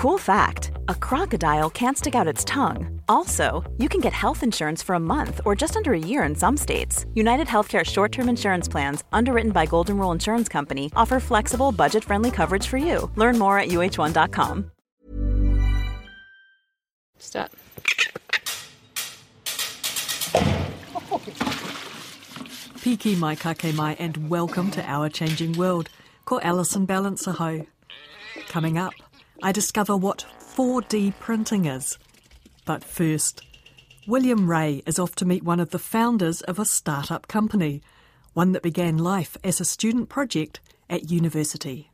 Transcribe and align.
Cool 0.00 0.16
fact 0.16 0.70
a 0.88 0.94
crocodile 0.94 1.68
can't 1.68 1.98
stick 1.98 2.14
out 2.14 2.26
its 2.26 2.42
tongue. 2.44 3.02
Also, 3.06 3.70
you 3.76 3.86
can 3.86 4.00
get 4.00 4.14
health 4.14 4.42
insurance 4.42 4.82
for 4.82 4.94
a 4.94 4.98
month 4.98 5.42
or 5.44 5.54
just 5.54 5.76
under 5.76 5.92
a 5.92 5.98
year 5.98 6.22
in 6.22 6.34
some 6.34 6.56
states. 6.56 7.04
United 7.12 7.46
Healthcare 7.46 7.84
short 7.84 8.10
term 8.10 8.30
insurance 8.30 8.66
plans, 8.66 9.04
underwritten 9.12 9.52
by 9.52 9.66
Golden 9.66 9.98
Rule 9.98 10.10
Insurance 10.10 10.48
Company, 10.48 10.90
offer 10.96 11.20
flexible, 11.20 11.70
budget 11.70 12.02
friendly 12.02 12.30
coverage 12.30 12.66
for 12.66 12.78
you. 12.78 13.10
Learn 13.14 13.38
more 13.38 13.58
at 13.58 13.68
uhone.com. 13.68 14.70
Start. 17.18 17.52
Piki 22.80 23.18
mai 23.18 23.34
kake 23.34 23.74
mai 23.74 23.96
and 23.98 24.30
welcome 24.30 24.70
to 24.70 24.82
Our 24.90 25.10
Changing 25.10 25.52
World. 25.58 25.90
Ko 26.24 26.40
Alison 26.40 26.86
Ballance 26.86 27.28
aho. 27.28 27.66
Coming 28.48 28.78
up, 28.78 28.94
I 29.42 29.52
discover 29.52 29.96
what 29.96 30.26
4D 30.38 31.18
printing 31.18 31.64
is. 31.64 31.98
But 32.66 32.84
first, 32.84 33.42
William 34.06 34.50
Ray 34.50 34.82
is 34.86 34.98
off 34.98 35.14
to 35.16 35.24
meet 35.24 35.42
one 35.42 35.60
of 35.60 35.70
the 35.70 35.78
founders 35.78 36.42
of 36.42 36.58
a 36.58 36.64
startup 36.64 37.26
company, 37.26 37.80
one 38.34 38.52
that 38.52 38.62
began 38.62 38.98
life 38.98 39.36
as 39.42 39.60
a 39.60 39.64
student 39.64 40.08
project 40.08 40.60
at 40.90 41.10
university. 41.10 41.89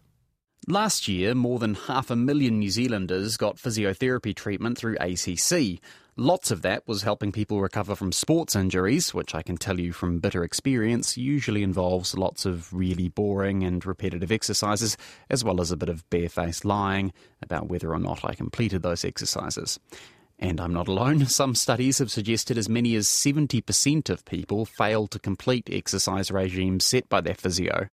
Last 0.69 1.07
year, 1.07 1.33
more 1.37 1.61
than 1.61 1.75
half 1.75 2.11
a 2.11 2.17
million 2.17 2.59
New 2.59 2.71
Zealanders 2.71 3.37
got 3.37 3.55
physiotherapy 3.55 4.35
treatment 4.35 4.77
through 4.77 4.97
ACC. 4.99 5.79
Lots 6.17 6.51
of 6.51 6.63
that 6.63 6.89
was 6.89 7.03
helping 7.03 7.31
people 7.31 7.61
recover 7.61 7.95
from 7.95 8.11
sports 8.11 8.57
injuries, 8.57 9.15
which 9.15 9.33
I 9.33 9.43
can 9.43 9.59
tell 9.59 9.79
you 9.79 9.93
from 9.93 10.19
bitter 10.19 10.43
experience 10.43 11.17
usually 11.17 11.63
involves 11.63 12.19
lots 12.19 12.45
of 12.45 12.75
really 12.75 13.07
boring 13.07 13.63
and 13.63 13.87
repetitive 13.87 14.33
exercises, 14.33 14.97
as 15.31 15.45
well 15.45 15.61
as 15.61 15.71
a 15.71 15.77
bit 15.77 15.89
of 15.89 16.09
barefaced 16.11 16.65
lying 16.65 17.13
about 17.41 17.69
whether 17.69 17.93
or 17.93 18.01
not 18.01 18.25
I 18.25 18.35
completed 18.35 18.83
those 18.83 19.05
exercises. 19.05 19.79
And 20.37 20.61
I'm 20.61 20.73
not 20.73 20.89
alone. 20.89 21.27
Some 21.27 21.55
studies 21.55 21.99
have 21.99 22.11
suggested 22.11 22.59
as 22.59 22.69
many 22.69 22.97
as 22.97 23.07
70% 23.07 24.11
of 24.11 24.25
people 24.25 24.65
fail 24.65 25.07
to 25.07 25.21
complete 25.21 25.69
exercise 25.71 26.33
regimes 26.33 26.85
set 26.85 27.09
by 27.09 27.21
their 27.21 27.37
physio. 27.37 27.87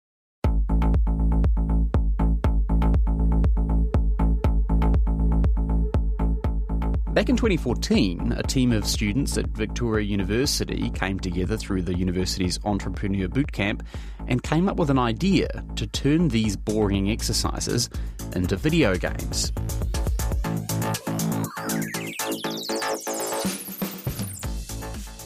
Back 7.13 7.29
in 7.29 7.37
2014, 7.37 8.33
a 8.39 8.43
team 8.43 8.73
of 8.73 8.87
students 8.87 9.37
at 9.37 9.47
Victoria 9.49 10.03
University 10.03 10.89
came 10.89 11.21
together 11.21 11.59
through 11.59 11.83
the 11.83 11.95
university's 11.95 12.59
Entrepreneur 12.65 13.29
Bootcamp 13.29 13.83
and 14.29 14.43
came 14.43 14.67
up 14.67 14.79
with 14.79 14.89
an 14.89 14.99
idea 14.99 15.63
to 15.77 15.87
turn 15.87 16.29
these 16.29 16.57
boring 16.57 17.11
exercises 17.11 17.91
into 18.35 18.57
video 18.57 18.97
games. 18.97 19.53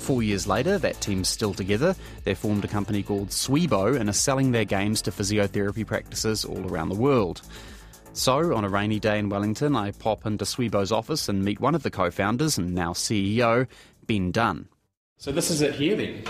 Four 0.00 0.24
years 0.24 0.48
later, 0.48 0.78
that 0.78 1.00
team's 1.00 1.28
still 1.28 1.54
together. 1.54 1.94
They've 2.24 2.36
formed 2.36 2.64
a 2.64 2.68
company 2.68 3.04
called 3.04 3.28
Swibo 3.28 3.96
and 3.96 4.08
are 4.08 4.12
selling 4.12 4.50
their 4.50 4.64
games 4.64 5.02
to 5.02 5.12
physiotherapy 5.12 5.86
practices 5.86 6.44
all 6.44 6.66
around 6.68 6.88
the 6.88 6.96
world. 6.96 7.42
So, 8.16 8.56
on 8.56 8.64
a 8.64 8.68
rainy 8.70 8.98
day 8.98 9.18
in 9.18 9.28
Wellington, 9.28 9.76
I 9.76 9.90
pop 9.90 10.24
into 10.24 10.46
Swibo's 10.46 10.90
office 10.90 11.28
and 11.28 11.44
meet 11.44 11.60
one 11.60 11.74
of 11.74 11.82
the 11.82 11.90
co 11.90 12.10
founders 12.10 12.56
and 12.56 12.74
now 12.74 12.94
CEO, 12.94 13.66
Ben 14.06 14.32
Dunn. 14.32 14.68
So, 15.18 15.32
this 15.32 15.50
is 15.50 15.60
it 15.60 15.74
here 15.74 15.94
then? 15.96 16.24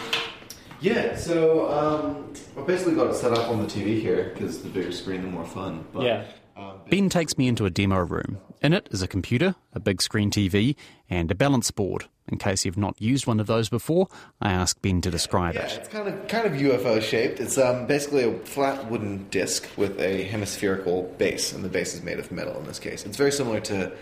Yeah, 0.81 1.15
so 1.17 1.71
um, 1.71 2.35
I've 2.59 2.67
basically 2.67 2.97
got 2.97 3.11
it 3.11 3.15
set 3.15 3.33
up 3.33 3.49
on 3.49 3.61
the 3.61 3.69
TV 3.69 4.01
here 4.01 4.33
because 4.35 4.63
the 4.63 4.69
bigger 4.69 4.91
screen, 4.91 5.23
the 5.23 5.29
more 5.29 5.45
fun. 5.45 5.87
But, 5.93 6.03
Yeah. 6.03 6.25
Um, 6.57 6.81
Ben 6.91 7.09
takes 7.09 7.39
me 7.39 7.47
into 7.47 7.67
a 7.67 7.71
demo 7.71 7.99
room. 8.05 8.39
In 8.63 8.73
it 8.73 8.89
is 8.91 9.03
a 9.03 9.09
computer, 9.09 9.55
a 9.73 9.81
big 9.81 10.01
screen 10.01 10.31
TV, 10.31 10.77
and 11.11 11.31
a 11.31 11.35
balance 11.35 11.71
board. 11.71 12.07
In 12.29 12.39
case 12.39 12.65
you've 12.65 12.77
not 12.77 13.01
used 13.01 13.27
one 13.27 13.39
of 13.39 13.47
those 13.47 13.69
before, 13.69 14.09
I 14.41 14.51
ask 14.51 14.81
Ben 14.83 15.01
to 15.03 15.11
describe 15.11 15.55
yeah, 15.55 15.67
it. 15.67 15.79
it's 15.79 15.89
kind 15.89 16.09
of 16.09 16.27
kind 16.27 16.47
of 16.47 16.55
UFO 16.55 17.01
shaped. 17.01 17.39
It's 17.39 17.57
um, 17.57 17.87
basically 17.87 18.25
a 18.25 18.37
flat 18.41 18.91
wooden 18.91 19.29
disc 19.29 19.69
with 19.77 20.01
a 20.01 20.25
hemispherical 20.25 21.05
base, 21.19 21.53
and 21.53 21.65
the 21.65 21.69
base 21.69 21.95
is 21.95 22.03
made 22.03 22.19
of 22.19 22.33
metal 22.33 22.59
in 22.59 22.65
this 22.65 22.81
case. 22.81 23.07
It's 23.07 23.17
very 23.17 23.31
similar 23.31 23.61
to 23.61 23.93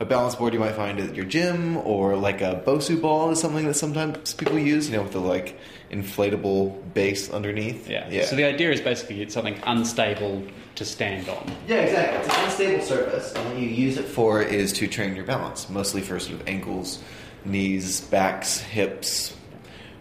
a 0.00 0.04
balance 0.06 0.34
board 0.34 0.54
you 0.54 0.60
might 0.60 0.76
find 0.76 0.98
at 0.98 1.14
your 1.14 1.26
gym, 1.26 1.76
or 1.78 2.16
like 2.16 2.40
a 2.40 2.62
Bosu 2.64 3.00
ball 3.00 3.30
is 3.30 3.40
something 3.40 3.66
that 3.66 3.74
sometimes 3.74 4.32
people 4.32 4.58
use. 4.58 4.88
You 4.88 4.96
know, 4.96 5.02
with 5.02 5.12
the 5.12 5.20
like 5.20 5.58
inflatable 5.90 6.92
base 6.94 7.30
underneath. 7.30 7.88
Yeah. 7.88 8.08
yeah. 8.10 8.24
So, 8.26 8.36
the 8.36 8.44
idea 8.44 8.70
is 8.70 8.80
basically 8.80 9.22
it's 9.22 9.34
something 9.34 9.58
unstable 9.64 10.42
to 10.74 10.84
stand 10.84 11.28
on. 11.28 11.50
Yeah, 11.66 11.76
exactly. 11.76 12.18
It's 12.18 12.36
an 12.36 12.44
unstable 12.44 12.84
surface, 12.84 13.32
and 13.34 13.48
what 13.48 13.58
you 13.58 13.68
use 13.68 13.96
it 13.96 14.04
for 14.04 14.42
is 14.42 14.72
to 14.74 14.86
train 14.86 15.16
your 15.16 15.24
balance, 15.24 15.68
mostly 15.68 16.02
for 16.02 16.18
sort 16.18 16.40
of 16.40 16.48
ankles, 16.48 17.02
knees, 17.44 18.00
backs, 18.02 18.58
hips, 18.58 19.34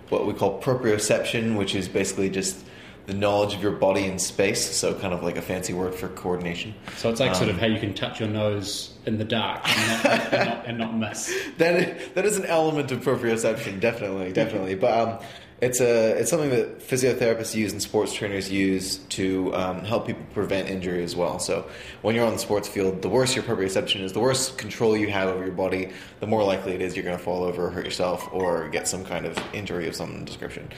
what 0.10 0.26
we 0.26 0.34
call 0.34 0.62
proprioception, 0.62 1.58
which 1.58 1.76
is 1.76 1.88
basically 1.88 2.30
just 2.30 2.64
the 3.08 3.14
knowledge 3.14 3.54
of 3.54 3.64
your 3.64 3.72
body 3.72 4.04
in 4.04 4.20
space, 4.20 4.76
so 4.76 4.94
kind 4.94 5.14
of 5.14 5.24
like 5.24 5.38
a 5.38 5.42
fancy 5.42 5.72
word 5.72 5.96
for 5.96 6.10
coordination. 6.10 6.76
So, 6.98 7.10
it's 7.10 7.22
like 7.22 7.36
sort 7.36 7.50
of 7.50 7.56
Um, 7.56 7.62
how 7.62 7.68
you 7.68 7.80
can 7.80 7.94
touch 7.94 8.20
your 8.20 8.28
nose 8.28 8.94
in 9.06 9.18
the 9.18 9.24
dark 9.24 9.62
and 9.66 10.04
not, 10.04 10.34
and 10.34 10.50
not, 10.50 10.66
and 10.68 10.78
not 10.78 10.98
miss. 10.98 11.34
That 11.58 11.76
is, 11.82 12.14
that 12.16 12.26
is 12.26 12.38
an 12.38 12.46
element 12.46 12.92
of 12.92 13.00
proprioception, 13.00 13.80
definitely, 13.80 14.34
definitely. 14.34 14.76
But 14.76 15.00
um, 15.00 15.20
it's 15.60 15.82
a 15.82 16.12
it's 16.20 16.30
something 16.30 16.52
that 16.52 16.80
physiotherapists 16.80 17.56
use 17.56 17.72
and 17.72 17.82
sports 17.82 18.14
trainers 18.14 18.52
use 18.52 18.98
to 19.10 19.54
um, 19.56 19.84
help 19.84 20.06
people 20.06 20.24
prevent 20.34 20.70
injury 20.70 21.04
as 21.04 21.16
well. 21.16 21.40
So 21.40 21.68
when 22.04 22.14
you're 22.14 22.26
on 22.26 22.34
the 22.34 22.40
sports 22.40 22.68
field, 22.68 23.02
the 23.02 23.10
worse 23.10 23.36
your 23.36 23.44
proprioception 23.44 24.02
is, 24.02 24.14
the 24.14 24.20
worse 24.20 24.52
control 24.56 24.96
you 24.96 25.10
have 25.10 25.30
over 25.30 25.44
your 25.44 25.56
body, 25.56 25.92
the 26.20 26.28
more 26.28 26.44
likely 26.44 26.74
it 26.74 26.82
is 26.82 26.96
you're 26.96 27.06
going 27.06 27.18
to 27.18 27.24
fall 27.24 27.44
over, 27.44 27.72
hurt 27.72 27.86
yourself, 27.86 28.28
or 28.32 28.70
get 28.70 28.88
some 28.88 29.04
kind 29.04 29.26
of 29.26 29.38
injury 29.54 29.88
of 29.88 29.96
some 29.96 30.26
description. 30.26 30.70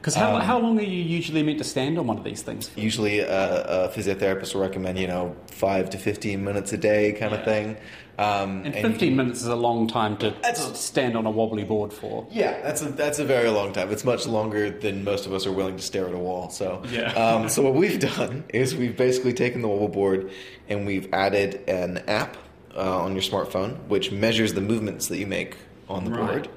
Because 0.00 0.14
how, 0.14 0.36
Um, 0.36 0.40
how 0.42 0.58
long 0.58 0.78
are 0.78 0.82
you 0.82 1.02
usually 1.02 1.42
meant 1.42 1.58
to 1.58 1.64
stand 1.64 1.98
on 1.98 2.06
one 2.06 2.18
of 2.18 2.24
these 2.24 2.42
things? 2.42 2.68
for? 2.68 2.80
Usually, 2.80 3.18
a, 3.20 3.86
a 3.86 3.88
physiotherapist 3.88 4.54
will 4.54 4.62
recommend 4.62 4.98
you 4.98 5.06
know 5.06 5.34
five 5.50 5.90
to 5.90 5.98
fifteen 5.98 6.44
minutes 6.44 6.72
a 6.72 6.78
day, 6.78 7.12
kind 7.12 7.34
of 7.34 7.44
thing. 7.44 7.76
Um, 8.18 8.62
And 8.64 8.74
you 8.74 8.82
15 8.82 8.98
can- 8.98 9.16
minutes 9.16 9.42
is 9.42 9.46
a 9.46 9.54
long 9.54 9.86
time 9.86 10.16
to 10.16 10.34
stand 10.74 11.16
on 11.16 11.24
a 11.24 11.30
wobbly 11.30 11.62
board 11.62 11.92
for. 11.92 12.26
Yeah, 12.32 12.60
that's 12.62 12.82
a 12.82 12.86
that's 12.86 13.18
a 13.20 13.24
very 13.24 13.48
long 13.48 13.72
time. 13.72 13.92
It's 13.92 14.04
much 14.04 14.26
longer 14.26 14.70
than 14.70 15.04
most 15.04 15.26
of 15.26 15.32
us 15.32 15.46
are 15.46 15.52
willing 15.52 15.76
to 15.76 15.82
stare 15.82 16.06
at 16.08 16.14
a 16.14 16.18
wall. 16.18 16.50
So, 16.50 16.82
Yeah. 16.90 17.12
um, 17.12 17.48
so 17.48 17.62
what 17.62 17.74
we've 17.74 18.00
done 18.16 18.42
is 18.52 18.74
we've 18.74 18.96
basically 18.96 19.32
taken 19.34 19.62
the 19.62 19.68
wobble 19.68 19.88
board 19.88 20.30
and 20.68 20.84
we've 20.86 21.08
added 21.12 21.60
an 21.68 22.02
app 22.08 22.36
uh, 22.76 23.04
on 23.04 23.12
your 23.12 23.22
smartphone 23.22 23.76
which 23.88 24.10
measures 24.10 24.54
the 24.54 24.60
movements 24.60 25.06
that 25.08 25.18
you 25.18 25.26
make 25.26 25.56
on 25.88 26.04
the 26.04 26.10
Right. 26.10 26.26
board. 26.28 26.48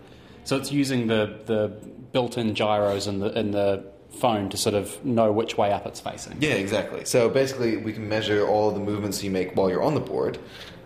So 0.44 0.58
it's 0.58 0.72
using 0.72 1.08
the, 1.08 1.40
the 1.46 1.68
built-in 2.12 2.56
gyros 2.56 3.08
in 3.08 3.20
the 3.20 3.38
in 3.38 3.52
the 3.52 3.86
phone 4.12 4.50
to 4.50 4.58
sort 4.58 4.76
of 4.76 5.04
know 5.06 5.32
which 5.32 5.58
way 5.58 5.72
up 5.72 5.86
it's 5.86 6.00
facing. 6.00 6.38
Yeah, 6.42 6.56
exactly. 6.56 7.06
So 7.06 7.30
basically, 7.30 7.78
we 7.78 7.94
can 7.94 8.10
measure 8.10 8.46
all 8.46 8.72
the 8.72 8.80
movements 8.80 9.24
you 9.24 9.32
make 9.32 9.56
while 9.56 9.70
you're 9.70 9.84
on 9.84 9.94
the 9.94 10.02
board 10.02 10.38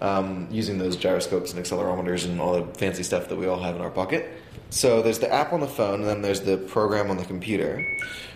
um, 0.01 0.47
using 0.51 0.77
those 0.77 0.95
gyroscopes 0.95 1.53
and 1.53 1.63
accelerometers 1.63 2.25
and 2.25 2.39
all 2.39 2.61
the 2.61 2.73
fancy 2.77 3.03
stuff 3.03 3.29
that 3.29 3.35
we 3.35 3.47
all 3.47 3.59
have 3.59 3.75
in 3.75 3.81
our 3.81 3.89
pocket. 3.89 4.29
So 4.69 5.01
there's 5.01 5.19
the 5.19 5.31
app 5.31 5.53
on 5.53 5.59
the 5.59 5.67
phone, 5.67 6.01
and 6.01 6.09
then 6.09 6.21
there's 6.21 6.41
the 6.41 6.57
program 6.57 7.09
on 7.09 7.17
the 7.17 7.25
computer, 7.25 7.85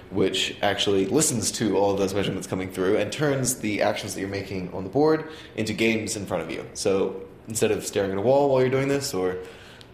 which 0.09 0.55
actually 0.61 1.05
listens 1.05 1.51
to 1.53 1.77
all 1.77 1.91
of 1.91 1.99
those 1.99 2.13
measurements 2.13 2.47
coming 2.47 2.71
through 2.71 2.97
and 2.97 3.11
turns 3.11 3.55
the 3.55 3.81
actions 3.81 4.13
that 4.15 4.21
you're 4.21 4.29
making 4.29 4.73
on 4.73 4.83
the 4.83 4.89
board 4.89 5.29
into 5.55 5.73
games 5.73 6.15
in 6.15 6.25
front 6.25 6.43
of 6.43 6.51
you. 6.51 6.65
So 6.73 7.23
instead 7.47 7.71
of 7.71 7.85
staring 7.85 8.11
at 8.11 8.17
a 8.17 8.21
wall 8.21 8.49
while 8.49 8.61
you're 8.61 8.69
doing 8.69 8.87
this 8.87 9.13
or 9.13 9.37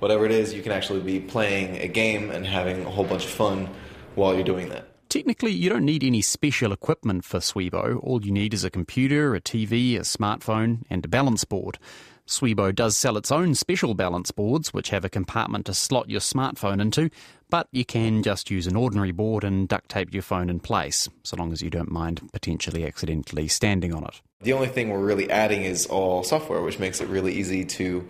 whatever 0.05 0.23
it 0.23 0.31
is, 0.31 0.53
you 0.53 0.61
can 0.61 0.71
actually 0.71 0.99
be 0.99 1.19
playing 1.19 1.77
a 1.77 1.87
game 1.87 2.29
and 2.29 2.45
having 2.45 2.85
a 2.85 2.91
whole 2.91 3.05
bunch 3.05 3.25
of 3.25 3.31
fun 3.31 3.67
while 4.13 4.35
you're 4.35 4.43
doing 4.43 4.69
that. 4.69 4.87
Technically, 5.09 5.51
you 5.51 5.67
don't 5.67 5.83
need 5.83 6.03
any 6.03 6.21
special 6.21 6.71
equipment 6.71 7.25
for 7.25 7.39
Swibo. 7.39 7.99
All 8.03 8.23
you 8.23 8.31
need 8.31 8.53
is 8.53 8.63
a 8.63 8.69
computer, 8.69 9.33
a 9.33 9.41
TV, 9.41 9.95
a 9.95 10.01
smartphone, 10.01 10.83
and 10.91 11.03
a 11.03 11.07
balance 11.07 11.43
board. 11.43 11.79
Swibo 12.27 12.73
does 12.73 12.95
sell 12.95 13.17
its 13.17 13.31
own 13.31 13.55
special 13.55 13.95
balance 13.95 14.29
boards, 14.29 14.71
which 14.71 14.89
have 14.89 15.05
a 15.05 15.09
compartment 15.09 15.65
to 15.65 15.73
slot 15.73 16.07
your 16.07 16.19
smartphone 16.19 16.79
into, 16.79 17.09
but 17.49 17.67
you 17.71 17.83
can 17.83 18.21
just 18.21 18.51
use 18.51 18.67
an 18.67 18.75
ordinary 18.75 19.11
board 19.11 19.43
and 19.43 19.67
duct 19.67 19.89
tape 19.89 20.13
your 20.13 20.21
phone 20.21 20.51
in 20.51 20.59
place, 20.59 21.09
so 21.23 21.35
long 21.35 21.51
as 21.51 21.63
you 21.63 21.71
don't 21.71 21.91
mind 21.91 22.21
potentially 22.31 22.85
accidentally 22.85 23.47
standing 23.47 23.91
on 23.91 24.03
it. 24.03 24.21
The 24.41 24.53
only 24.53 24.67
thing 24.67 24.89
we're 24.89 24.99
really 24.99 25.31
adding 25.31 25.63
is 25.63 25.87
all 25.87 26.23
software, 26.23 26.61
which 26.61 26.77
makes 26.77 27.01
it 27.01 27.07
really 27.07 27.33
easy 27.33 27.65
to 27.65 28.07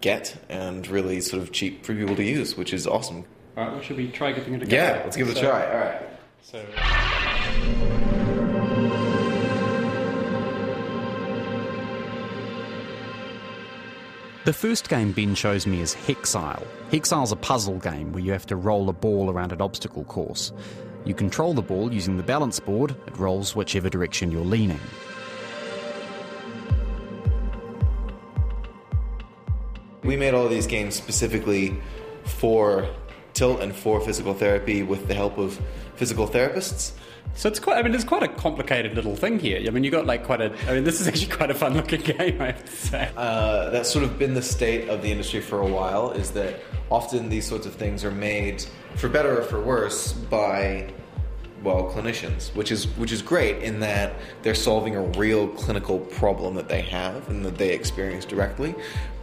get 0.00 0.36
and 0.48 0.86
really 0.88 1.20
sort 1.20 1.42
of 1.42 1.52
cheap 1.52 1.84
for 1.84 1.94
people 1.94 2.16
to 2.16 2.24
use, 2.24 2.56
which 2.56 2.72
is 2.72 2.86
awesome. 2.86 3.24
All 3.56 3.64
right, 3.64 3.72
well, 3.72 3.82
should 3.82 3.96
we 3.96 4.10
try 4.10 4.32
giving 4.32 4.54
it 4.54 4.62
a 4.62 4.66
go? 4.66 4.76
Yeah, 4.76 5.00
let's 5.04 5.16
give 5.16 5.28
it 5.28 5.36
a 5.36 5.40
try. 5.40 5.66
All 5.72 5.78
right. 5.78 6.02
So, 6.42 6.64
The 14.46 14.52
first 14.52 14.88
game 14.88 15.10
Ben 15.10 15.34
shows 15.34 15.66
me 15.66 15.80
is 15.80 15.96
Hexile. 15.96 16.64
Hexile's 16.92 17.32
a 17.32 17.36
puzzle 17.36 17.78
game 17.78 18.12
where 18.12 18.22
you 18.22 18.30
have 18.30 18.46
to 18.46 18.54
roll 18.54 18.88
a 18.88 18.92
ball 18.92 19.28
around 19.28 19.50
an 19.50 19.60
obstacle 19.60 20.04
course. 20.04 20.52
You 21.04 21.14
control 21.14 21.52
the 21.52 21.62
ball 21.62 21.92
using 21.92 22.16
the 22.16 22.22
balance 22.22 22.60
board, 22.60 22.94
it 23.08 23.18
rolls 23.18 23.56
whichever 23.56 23.88
direction 23.88 24.30
you're 24.30 24.44
leaning. 24.44 24.78
We 30.06 30.16
made 30.16 30.34
all 30.34 30.48
these 30.48 30.66
games 30.66 30.94
specifically 30.94 31.76
for 32.24 32.88
tilt 33.34 33.60
and 33.60 33.74
for 33.74 34.00
physical 34.00 34.34
therapy 34.34 34.82
with 34.82 35.08
the 35.08 35.14
help 35.14 35.36
of 35.36 35.60
physical 35.96 36.28
therapists. 36.28 36.92
So 37.34 37.48
it's 37.48 37.58
quite. 37.58 37.76
I 37.76 37.82
mean, 37.82 37.94
it's 37.94 38.04
quite 38.04 38.22
a 38.22 38.28
complicated 38.28 38.94
little 38.94 39.16
thing 39.16 39.38
here. 39.38 39.60
I 39.66 39.70
mean, 39.70 39.84
you 39.84 39.90
got 39.90 40.06
like 40.06 40.24
quite 40.24 40.40
a. 40.40 40.52
I 40.68 40.74
mean, 40.74 40.84
this 40.84 41.00
is 41.00 41.08
actually 41.08 41.34
quite 41.34 41.50
a 41.50 41.54
fun-looking 41.54 42.00
game. 42.16 42.40
I 42.40 42.46
have 42.46 42.64
to 42.64 42.70
say. 42.70 43.10
Uh, 43.16 43.70
that's 43.70 43.90
sort 43.90 44.04
of 44.04 44.18
been 44.18 44.32
the 44.32 44.42
state 44.42 44.88
of 44.88 45.02
the 45.02 45.10
industry 45.10 45.40
for 45.40 45.60
a 45.60 45.66
while. 45.66 46.12
Is 46.12 46.30
that 46.30 46.60
often 46.88 47.28
these 47.28 47.46
sorts 47.46 47.66
of 47.66 47.74
things 47.74 48.04
are 48.04 48.10
made 48.10 48.64
for 48.94 49.08
better 49.08 49.40
or 49.40 49.42
for 49.42 49.60
worse 49.60 50.12
by 50.12 50.88
well 51.62 51.90
clinicians, 51.92 52.54
which 52.54 52.72
is 52.72 52.86
which 52.96 53.12
is 53.12 53.20
great 53.20 53.62
in 53.62 53.80
that 53.80 54.14
they're 54.42 54.54
solving 54.54 54.96
a 54.96 55.02
real 55.02 55.48
clinical 55.48 55.98
problem 55.98 56.54
that 56.54 56.68
they 56.68 56.82
have 56.82 57.28
and 57.28 57.44
that 57.44 57.58
they 57.58 57.74
experience 57.74 58.24
directly. 58.24 58.74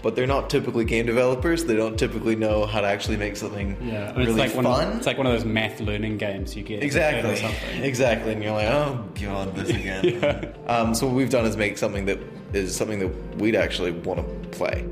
But 0.04 0.16
they're 0.16 0.28
not 0.28 0.50
typically 0.52 0.86
game 0.86 1.06
developers. 1.08 1.64
They 1.66 1.76
don't 1.76 1.98
typically 1.98 2.36
know 2.36 2.66
how 2.68 2.82
to 2.82 2.88
actually 2.88 3.18
make 3.18 3.36
something 3.38 3.78
Yeah, 3.82 4.12
really 4.12 4.32
it's 4.32 4.38
like 4.38 4.52
fun. 4.52 4.66
one. 4.66 4.88
Of, 4.90 4.98
it's 4.98 5.08
like 5.08 5.18
one 5.18 5.26
of 5.26 5.34
those 5.34 5.46
math 5.46 5.80
learning 5.80 6.18
games 6.18 6.56
you 6.56 6.62
get. 6.62 6.84
Exactly. 6.84 7.32
Or 7.32 7.36
something. 7.38 7.82
Exactly. 7.84 8.34
And 8.34 8.44
you're 8.44 8.52
like, 8.52 8.68
oh 8.68 9.04
god, 9.20 9.56
this 9.56 9.70
again. 9.76 10.54
um, 10.68 10.94
so 10.94 11.08
what 11.08 11.16
we've 11.16 11.30
done 11.32 11.46
is 11.46 11.58
make 11.58 11.78
something 11.80 12.06
that 12.06 12.20
is 12.54 12.76
something 12.76 13.00
that 13.00 13.38
we'd 13.38 13.56
actually 13.56 13.92
want 13.92 14.20
to 14.20 14.50
play. 14.50 14.86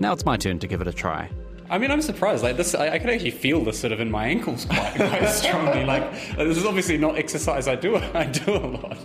Now 0.00 0.12
it's 0.14 0.24
my 0.24 0.36
turn 0.38 0.58
to 0.60 0.66
give 0.66 0.80
it 0.80 0.88
a 0.88 0.92
try. 0.92 1.30
I 1.68 1.76
mean, 1.78 1.90
I'm 1.92 2.02
surprised. 2.02 2.42
Like 2.42 2.56
this, 2.56 2.74
I, 2.74 2.94
I 2.94 2.98
can 2.98 3.10
actually 3.10 3.30
feel 3.30 3.62
this 3.62 3.78
sort 3.78 3.92
of 3.92 4.00
in 4.00 4.10
my 4.10 4.24
ankles 4.24 4.64
quite, 4.64 4.94
quite 4.96 5.28
strongly. 5.28 5.84
Like, 5.84 6.02
like, 6.36 6.48
this 6.48 6.56
is 6.56 6.64
obviously 6.64 6.96
not 6.98 7.16
exercise 7.16 7.68
I 7.68 7.76
do. 7.76 7.94
I 8.14 8.24
do 8.24 8.56
a 8.56 8.58
lot. 8.66 8.98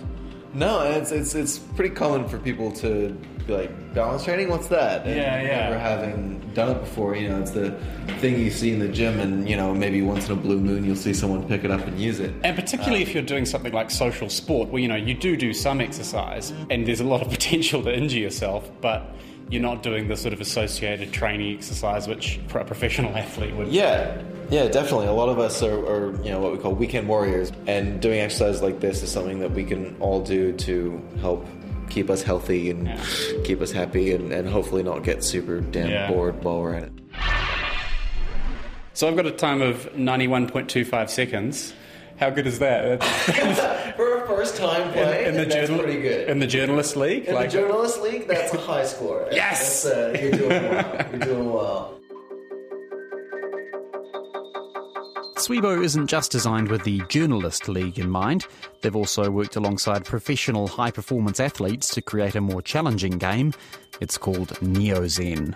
No, 0.56 0.82
it's 0.82 1.12
it's 1.12 1.36
it's 1.36 1.60
pretty 1.60 1.94
common 1.94 2.28
for 2.30 2.38
people 2.38 2.72
to 2.74 3.10
be 3.46 3.54
like 3.54 3.94
balance 3.94 4.24
training. 4.24 4.50
What's 4.50 4.68
that? 4.68 5.06
And 5.06 5.16
Yeah, 5.16 5.42
yeah. 5.42 5.70
Never 5.70 5.80
having 5.80 6.40
done 6.54 6.72
it 6.72 6.80
before, 6.80 7.16
you 7.18 7.28
know, 7.28 7.42
it's 7.42 7.52
the 7.52 7.72
thing 8.20 8.40
you 8.40 8.50
see 8.50 8.72
in 8.72 8.80
the 8.80 8.88
gym, 8.88 9.20
and 9.20 9.50
you 9.50 9.58
know, 9.58 9.74
maybe 9.74 10.02
once 10.02 10.28
in 10.28 10.32
a 10.32 10.36
blue 10.36 10.60
moon, 10.60 10.86
you'll 10.86 10.96
see 10.96 11.14
someone 11.14 11.46
pick 11.48 11.66
it 11.66 11.72
up 11.72 11.86
and 11.86 12.00
use 12.00 12.22
it. 12.22 12.34
And 12.44 12.56
particularly 12.56 13.02
if 13.02 13.14
you're 13.14 13.22
doing 13.24 13.46
something 13.46 13.74
like 13.74 13.92
social 13.92 14.30
sport, 14.30 14.70
where 14.70 14.82
you 14.82 14.88
know 14.88 14.96
you 14.96 15.14
do 15.14 15.36
do 15.36 15.54
some 15.54 15.82
exercise, 15.82 16.52
and 16.70 16.88
there's 16.88 17.02
a 17.02 17.06
lot 17.06 17.22
of 17.22 17.30
potential 17.38 17.84
to 17.84 17.94
injure 17.94 18.20
yourself, 18.20 18.72
but 18.80 19.14
you're 19.50 19.62
not 19.62 19.84
doing 19.84 20.08
the 20.08 20.18
sort 20.18 20.34
of 20.34 20.42
associated 20.42 21.12
training 21.12 21.56
exercise 21.58 22.08
which 22.08 22.40
a 22.54 22.64
professional 22.66 23.16
athlete 23.18 23.54
would. 23.56 23.68
Yeah, 23.68 24.22
yeah, 24.50 24.68
definitely. 24.68 25.08
A 25.08 25.12
lot 25.14 25.30
of 25.30 25.40
us 25.40 25.62
are, 25.64 25.86
are, 25.86 26.12
you 26.24 26.32
know, 26.32 26.40
what 26.40 26.52
we 26.52 26.58
call 26.58 26.74
weekend 26.74 27.08
warriors, 27.08 27.52
and 27.68 28.02
doing 28.02 28.20
exercise 28.20 28.62
like 28.62 28.80
this 28.80 29.04
is 29.04 29.12
something 29.12 29.40
that 29.40 29.52
we 29.52 29.64
can 29.64 29.96
all 30.00 30.22
do 30.22 30.52
to 30.54 31.02
help 31.22 31.46
keep 31.90 32.10
us 32.10 32.24
healthy 32.24 32.72
and 32.72 32.88
Yeah. 32.88 33.04
keep 33.44 33.62
us 33.62 33.72
happy, 33.72 34.14
and, 34.14 34.32
and 34.32 34.50
hopefully 34.50 34.82
not 34.84 35.04
get 35.04 35.24
super 35.24 35.62
damn 35.62 35.90
Yeah. 35.90 36.08
bored 36.12 36.44
while 36.44 36.62
we're 36.62 36.74
at 36.76 36.84
it. 36.84 36.92
So 38.94 39.08
I've 39.08 39.16
got 39.16 39.26
a 39.26 39.32
time 39.32 39.62
of 39.62 39.90
91.25 39.96 41.10
seconds. 41.10 41.74
How 42.18 42.30
good 42.30 42.48
is 42.48 42.60
that? 42.60 43.02
For 44.58 44.64
a 44.64 44.68
first 44.68 44.78
time 44.84 44.94
play, 44.94 45.26
in 45.26 45.34
the 45.36 45.46
that's 45.46 45.56
journal- 45.68 45.84
pretty 45.84 46.02
good. 46.02 46.30
In 46.30 46.40
the 46.40 46.48
journalist 46.48 46.96
league, 46.96 47.26
In 47.26 47.36
the 47.36 47.48
journalist 47.48 48.02
league, 48.02 48.28
that's 48.28 48.54
a 48.54 48.58
high 48.58 48.86
score. 48.86 49.28
Yes! 49.32 49.84
That's, 49.84 49.96
uh, 49.98 50.18
you're 50.22 50.32
doing 50.32 50.50
well. 50.50 51.08
You're 51.12 51.20
doing 51.20 51.54
well. 51.54 51.92
Swibo 55.38 55.84
isn't 55.84 56.08
just 56.08 56.32
designed 56.32 56.70
with 56.70 56.84
the 56.84 57.02
Journalist 57.08 57.68
League 57.68 58.00
in 58.00 58.10
mind. 58.10 58.48
They've 58.82 58.96
also 58.96 59.30
worked 59.30 59.56
alongside 59.58 60.04
professional 60.06 60.68
high 60.68 60.90
performance 60.92 61.40
athletes 61.40 61.90
to 61.94 62.02
create 62.02 62.36
a 62.36 62.42
more 62.42 62.62
challenging 62.64 63.18
game. 63.20 63.54
It's 64.02 64.18
called 64.18 64.50
NeoZen. 64.62 65.56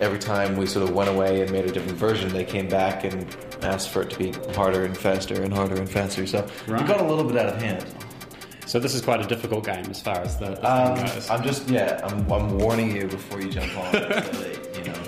Every 0.00 0.18
time 0.18 0.56
we 0.56 0.66
sort 0.66 0.88
of 0.88 0.94
went 0.94 1.08
away 1.08 1.40
and 1.40 1.50
made 1.50 1.64
a 1.64 1.72
different 1.72 1.96
version, 1.96 2.30
they 2.32 2.44
came 2.44 2.68
back 2.68 3.04
and 3.04 3.24
asked 3.62 3.90
for 3.90 4.02
it 4.02 4.10
to 4.10 4.18
be 4.18 4.32
harder 4.54 4.84
and 4.84 4.96
faster 4.96 5.40
and 5.42 5.52
harder 5.52 5.76
and 5.76 5.88
faster. 5.88 6.26
So 6.26 6.46
Right. 6.66 6.82
we 6.82 6.88
got 6.88 7.00
a 7.00 7.04
little 7.04 7.24
bit 7.24 7.36
out 7.38 7.54
of 7.54 7.62
hand. 7.62 7.86
So 8.66 8.78
this 8.78 8.94
is 8.94 9.02
quite 9.02 9.20
a 9.20 9.26
difficult 9.26 9.64
game 9.66 9.86
as 9.90 10.00
far 10.00 10.18
as 10.20 10.38
the, 10.38 10.46
the 10.54 10.70
Um, 10.70 10.94
goes. 10.96 11.28
I'm 11.30 11.42
just 11.42 11.68
yeah. 11.68 12.00
I'm, 12.04 12.30
I'm 12.32 12.58
warning 12.58 12.94
you 12.96 13.06
before 13.06 13.40
you 13.40 13.50
jump 13.50 13.76
on. 13.76 13.92
so 13.92 13.98
that, 14.00 14.76
you 14.78 14.84
know. 14.92 14.98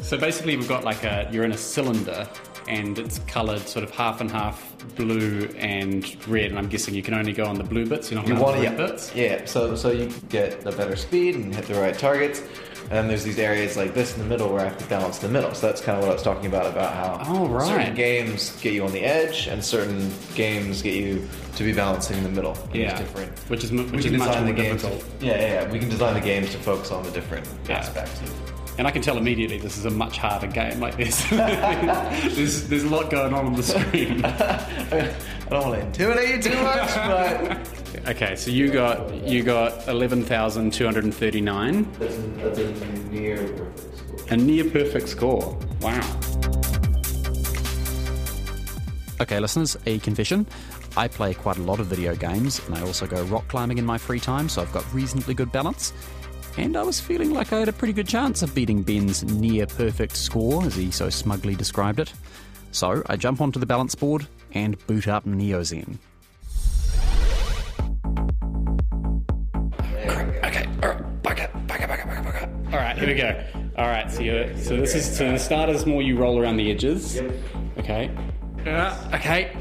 So 0.00 0.16
basically, 0.18 0.56
we've 0.56 0.68
got 0.68 0.82
like 0.84 1.04
a 1.04 1.28
you're 1.32 1.44
in 1.44 1.52
a 1.52 1.58
cylinder, 1.58 2.28
and 2.68 2.98
it's 2.98 3.18
coloured 3.20 3.60
sort 3.68 3.84
of 3.84 3.90
half 3.90 4.20
and 4.20 4.30
half 4.30 4.74
blue 4.96 5.48
and 5.58 6.04
red. 6.26 6.50
And 6.50 6.58
I'm 6.58 6.68
guessing 6.68 6.94
you 6.94 7.02
can 7.02 7.14
only 7.14 7.32
go 7.32 7.44
on 7.44 7.56
the 7.56 7.64
blue 7.64 7.86
bits. 7.86 8.10
You're 8.10 8.20
not 8.20 8.28
You 8.28 8.34
going 8.34 8.42
want 8.44 8.56
to 8.56 8.60
the 8.62 8.64
yeah, 8.64 8.76
red 8.78 8.90
bits. 8.90 9.14
yeah. 9.14 9.44
So 9.44 9.76
so 9.76 9.90
you 9.90 10.10
get 10.28 10.64
a 10.66 10.72
better 10.72 10.96
speed 10.96 11.34
and 11.36 11.54
hit 11.54 11.66
the 11.66 11.74
right 11.74 11.96
targets. 11.96 12.42
And 12.88 12.92
then 12.92 13.08
there's 13.08 13.24
these 13.24 13.38
areas 13.40 13.76
like 13.76 13.94
this 13.94 14.14
in 14.16 14.20
the 14.22 14.28
middle 14.28 14.48
where 14.48 14.60
I 14.60 14.64
have 14.68 14.78
to 14.78 14.84
balance 14.86 15.18
the 15.18 15.28
middle. 15.28 15.52
So 15.54 15.66
that's 15.66 15.80
kind 15.80 15.98
of 15.98 16.04
what 16.04 16.10
I 16.10 16.14
was 16.14 16.22
talking 16.22 16.46
about 16.46 16.66
about 16.66 16.94
how 16.94 17.20
Oh, 17.34 17.48
right. 17.48 17.66
certain 17.66 17.94
games 17.96 18.56
get 18.62 18.74
you 18.74 18.84
on 18.84 18.92
the 18.92 19.00
edge 19.00 19.48
and 19.48 19.64
certain 19.64 20.12
games 20.36 20.82
get 20.82 20.94
you 20.94 21.28
to 21.56 21.64
be 21.64 21.72
balancing 21.72 22.16
in 22.18 22.22
the 22.22 22.30
middle. 22.30 22.56
Yeah, 22.72 22.96
different. 22.96 23.36
which 23.48 23.64
is 23.64 23.72
mu- 23.72 23.84
we 23.86 23.90
which 23.96 24.04
is 24.06 24.12
much 24.12 24.38
more 24.40 24.52
difficult. 24.52 25.04
To, 25.20 25.26
yeah, 25.26 25.32
yeah, 25.40 25.62
yeah. 25.64 25.72
We 25.72 25.78
can 25.80 25.88
design 25.88 26.14
the 26.14 26.20
games 26.20 26.50
to 26.52 26.58
focus 26.58 26.92
on 26.92 27.02
the 27.02 27.10
different 27.10 27.46
Yeah. 27.68 27.78
aspects. 27.78 28.20
And 28.78 28.86
I 28.86 28.90
can 28.90 29.00
tell 29.02 29.16
immediately 29.16 29.56
this 29.58 29.78
is 29.78 29.86
a 29.86 29.90
much 29.90 30.18
harder 30.18 30.46
game. 30.48 30.78
Like 30.80 30.96
this, 30.98 31.24
there's 31.30 32.68
there's 32.68 32.84
a 32.84 32.88
lot 32.88 33.10
going 33.10 33.32
on 33.34 33.46
on 33.46 33.54
the 33.54 33.62
screen. 33.62 34.20
I 35.46 35.48
don't 35.50 35.70
want 35.70 35.80
to 35.80 35.86
intimidate 35.86 36.44
you 36.44 36.50
too 36.50 36.62
much, 36.62 36.94
but 36.94 37.68
Okay, 38.08 38.36
so 38.36 38.50
you 38.50 38.70
got 38.70 39.12
you 39.26 39.42
got 39.42 39.88
eleven 39.88 40.22
thousand 40.22 40.72
two 40.72 40.84
hundred 40.84 41.04
and 41.04 41.14
thirty 41.14 41.40
nine, 41.40 41.90
that's 41.98 42.16
that's 42.36 42.58
a 42.58 42.98
near 43.10 43.36
perfect 43.36 43.96
score. 43.96 44.26
a 44.30 44.36
near 44.36 44.64
perfect 44.64 45.08
score. 45.08 45.58
Wow. 45.80 46.20
Okay, 49.20 49.40
listeners, 49.40 49.76
a 49.86 49.98
confession. 50.00 50.46
I 50.96 51.08
play 51.08 51.34
quite 51.34 51.56
a 51.58 51.62
lot 51.62 51.80
of 51.80 51.86
video 51.86 52.14
games, 52.14 52.60
and 52.66 52.76
I 52.76 52.82
also 52.82 53.06
go 53.06 53.22
rock 53.24 53.48
climbing 53.48 53.78
in 53.78 53.86
my 53.86 53.98
free 53.98 54.20
time, 54.20 54.48
so 54.48 54.62
I've 54.62 54.72
got 54.72 54.84
reasonably 54.94 55.34
good 55.34 55.50
balance. 55.50 55.92
And 56.58 56.76
I 56.76 56.82
was 56.82 57.00
feeling 57.00 57.32
like 57.34 57.52
I 57.52 57.58
had 57.58 57.68
a 57.68 57.72
pretty 57.72 57.92
good 57.92 58.08
chance 58.08 58.42
of 58.42 58.54
beating 58.54 58.82
Ben's 58.82 59.24
near 59.24 59.66
perfect 59.66 60.16
score, 60.16 60.64
as 60.64 60.74
he 60.76 60.90
so 60.90 61.10
smugly 61.10 61.54
described 61.54 61.98
it. 62.00 62.12
So 62.72 63.02
I 63.06 63.16
jump 63.16 63.40
onto 63.40 63.58
the 63.58 63.66
balance 63.66 63.94
board 63.94 64.26
and 64.56 64.86
boot 64.86 65.06
up 65.06 65.26
NeoZen. 65.26 65.98
Okay, 70.44 70.66
all 70.82 70.88
right, 70.88 71.22
back 71.22 71.42
up, 71.42 71.66
back 71.66 71.82
up, 71.82 71.88
back 71.88 72.00
up, 72.00 72.06
back 72.08 72.18
up, 72.18 72.24
back 72.24 72.42
up. 72.42 72.50
All 72.72 72.78
right, 72.78 72.96
here 72.96 73.08
we 73.08 73.14
go. 73.14 73.44
All 73.76 73.86
right, 73.86 74.10
so 74.10 74.22
you 74.22 74.54
so 74.56 74.76
this 74.78 74.94
is 74.94 75.16
so 75.16 75.30
the 75.30 75.38
start 75.38 75.68
is 75.68 75.84
more 75.84 76.00
you 76.00 76.16
roll 76.16 76.38
around 76.40 76.56
the 76.56 76.70
edges. 76.70 77.16
Yep. 77.16 77.32
Okay. 77.78 78.10
Uh, 78.66 79.10
okay. 79.14 79.52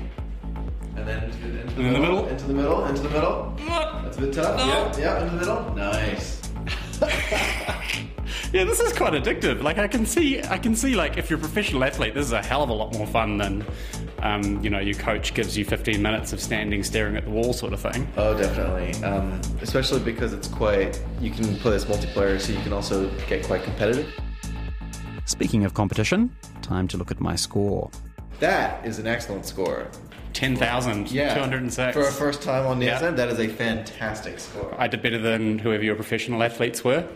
And 0.95 1.05
then 1.05 1.23
into, 1.25 1.37
the- 1.39 1.61
into 1.61 1.81
in 1.81 1.93
the 1.93 1.99
middle? 1.99 2.27
Into 2.27 2.45
the 2.47 2.53
middle. 2.53 2.85
Into 2.85 3.01
the 3.01 3.09
middle. 3.09 3.53
That's 3.57 4.17
a 4.17 4.21
bit 4.21 4.33
tough. 4.33 4.57
No. 4.57 4.65
Yeah, 4.65 4.97
yeah, 4.97 5.23
into 5.23 5.35
the 5.35 5.39
middle. 5.41 5.75
Nice. 5.75 6.41
Yeah, 8.53 8.63
this 8.63 8.79
is 8.79 8.93
quite 8.93 9.13
addictive. 9.13 9.61
Like 9.61 9.77
I 9.77 9.87
can 9.87 10.05
see, 10.05 10.41
I 10.43 10.57
can 10.57 10.75
see 10.75 10.95
like 10.95 11.17
if 11.17 11.29
you're 11.29 11.37
a 11.39 11.41
professional 11.41 11.83
athlete, 11.83 12.13
this 12.13 12.25
is 12.25 12.31
a 12.31 12.41
hell 12.41 12.63
of 12.63 12.69
a 12.69 12.73
lot 12.73 12.93
more 12.93 13.07
fun 13.07 13.37
than, 13.37 13.65
um, 14.21 14.63
you 14.63 14.69
know, 14.69 14.79
your 14.79 14.95
coach 14.95 15.33
gives 15.33 15.57
you 15.57 15.65
15 15.65 16.01
minutes 16.01 16.31
of 16.31 16.39
standing 16.39 16.83
staring 16.83 17.17
at 17.17 17.25
the 17.25 17.31
wall 17.31 17.51
sort 17.53 17.73
of 17.73 17.81
thing. 17.81 18.07
Oh, 18.15 18.37
definitely. 18.37 19.03
Um, 19.03 19.41
especially 19.61 19.99
because 19.99 20.31
it's 20.33 20.47
quite. 20.47 21.01
You 21.19 21.31
can 21.31 21.55
play 21.57 21.71
this 21.71 21.85
multiplayer, 21.85 22.39
so 22.39 22.53
you 22.53 22.59
can 22.61 22.71
also 22.73 23.09
get 23.27 23.45
quite 23.45 23.63
competitive. 23.63 24.07
Speaking 25.25 25.65
of 25.65 25.73
competition, 25.73 26.33
time 26.61 26.87
to 26.89 26.97
look 26.97 27.11
at 27.11 27.19
my 27.19 27.35
score. 27.35 27.89
That 28.39 28.85
is 28.85 28.99
an 28.99 29.07
excellent 29.07 29.45
score. 29.45 29.87
10,206. 30.33 31.93
For 31.95 32.01
a 32.03 32.11
first 32.11 32.41
time 32.41 32.67
on 32.67 32.77
the 32.79 32.87
Yeah. 32.87 32.99
SM, 32.99 33.15
that 33.15 33.29
is 33.29 33.39
a 33.39 33.47
fantastic 33.47 34.39
score. 34.39 34.75
I 34.77 34.87
did 34.87 35.01
better 35.01 35.17
than 35.17 35.59
whoever 35.59 35.83
your 35.83 35.95
professional 35.95 36.43
athletes 36.43 36.83
were. 36.83 37.07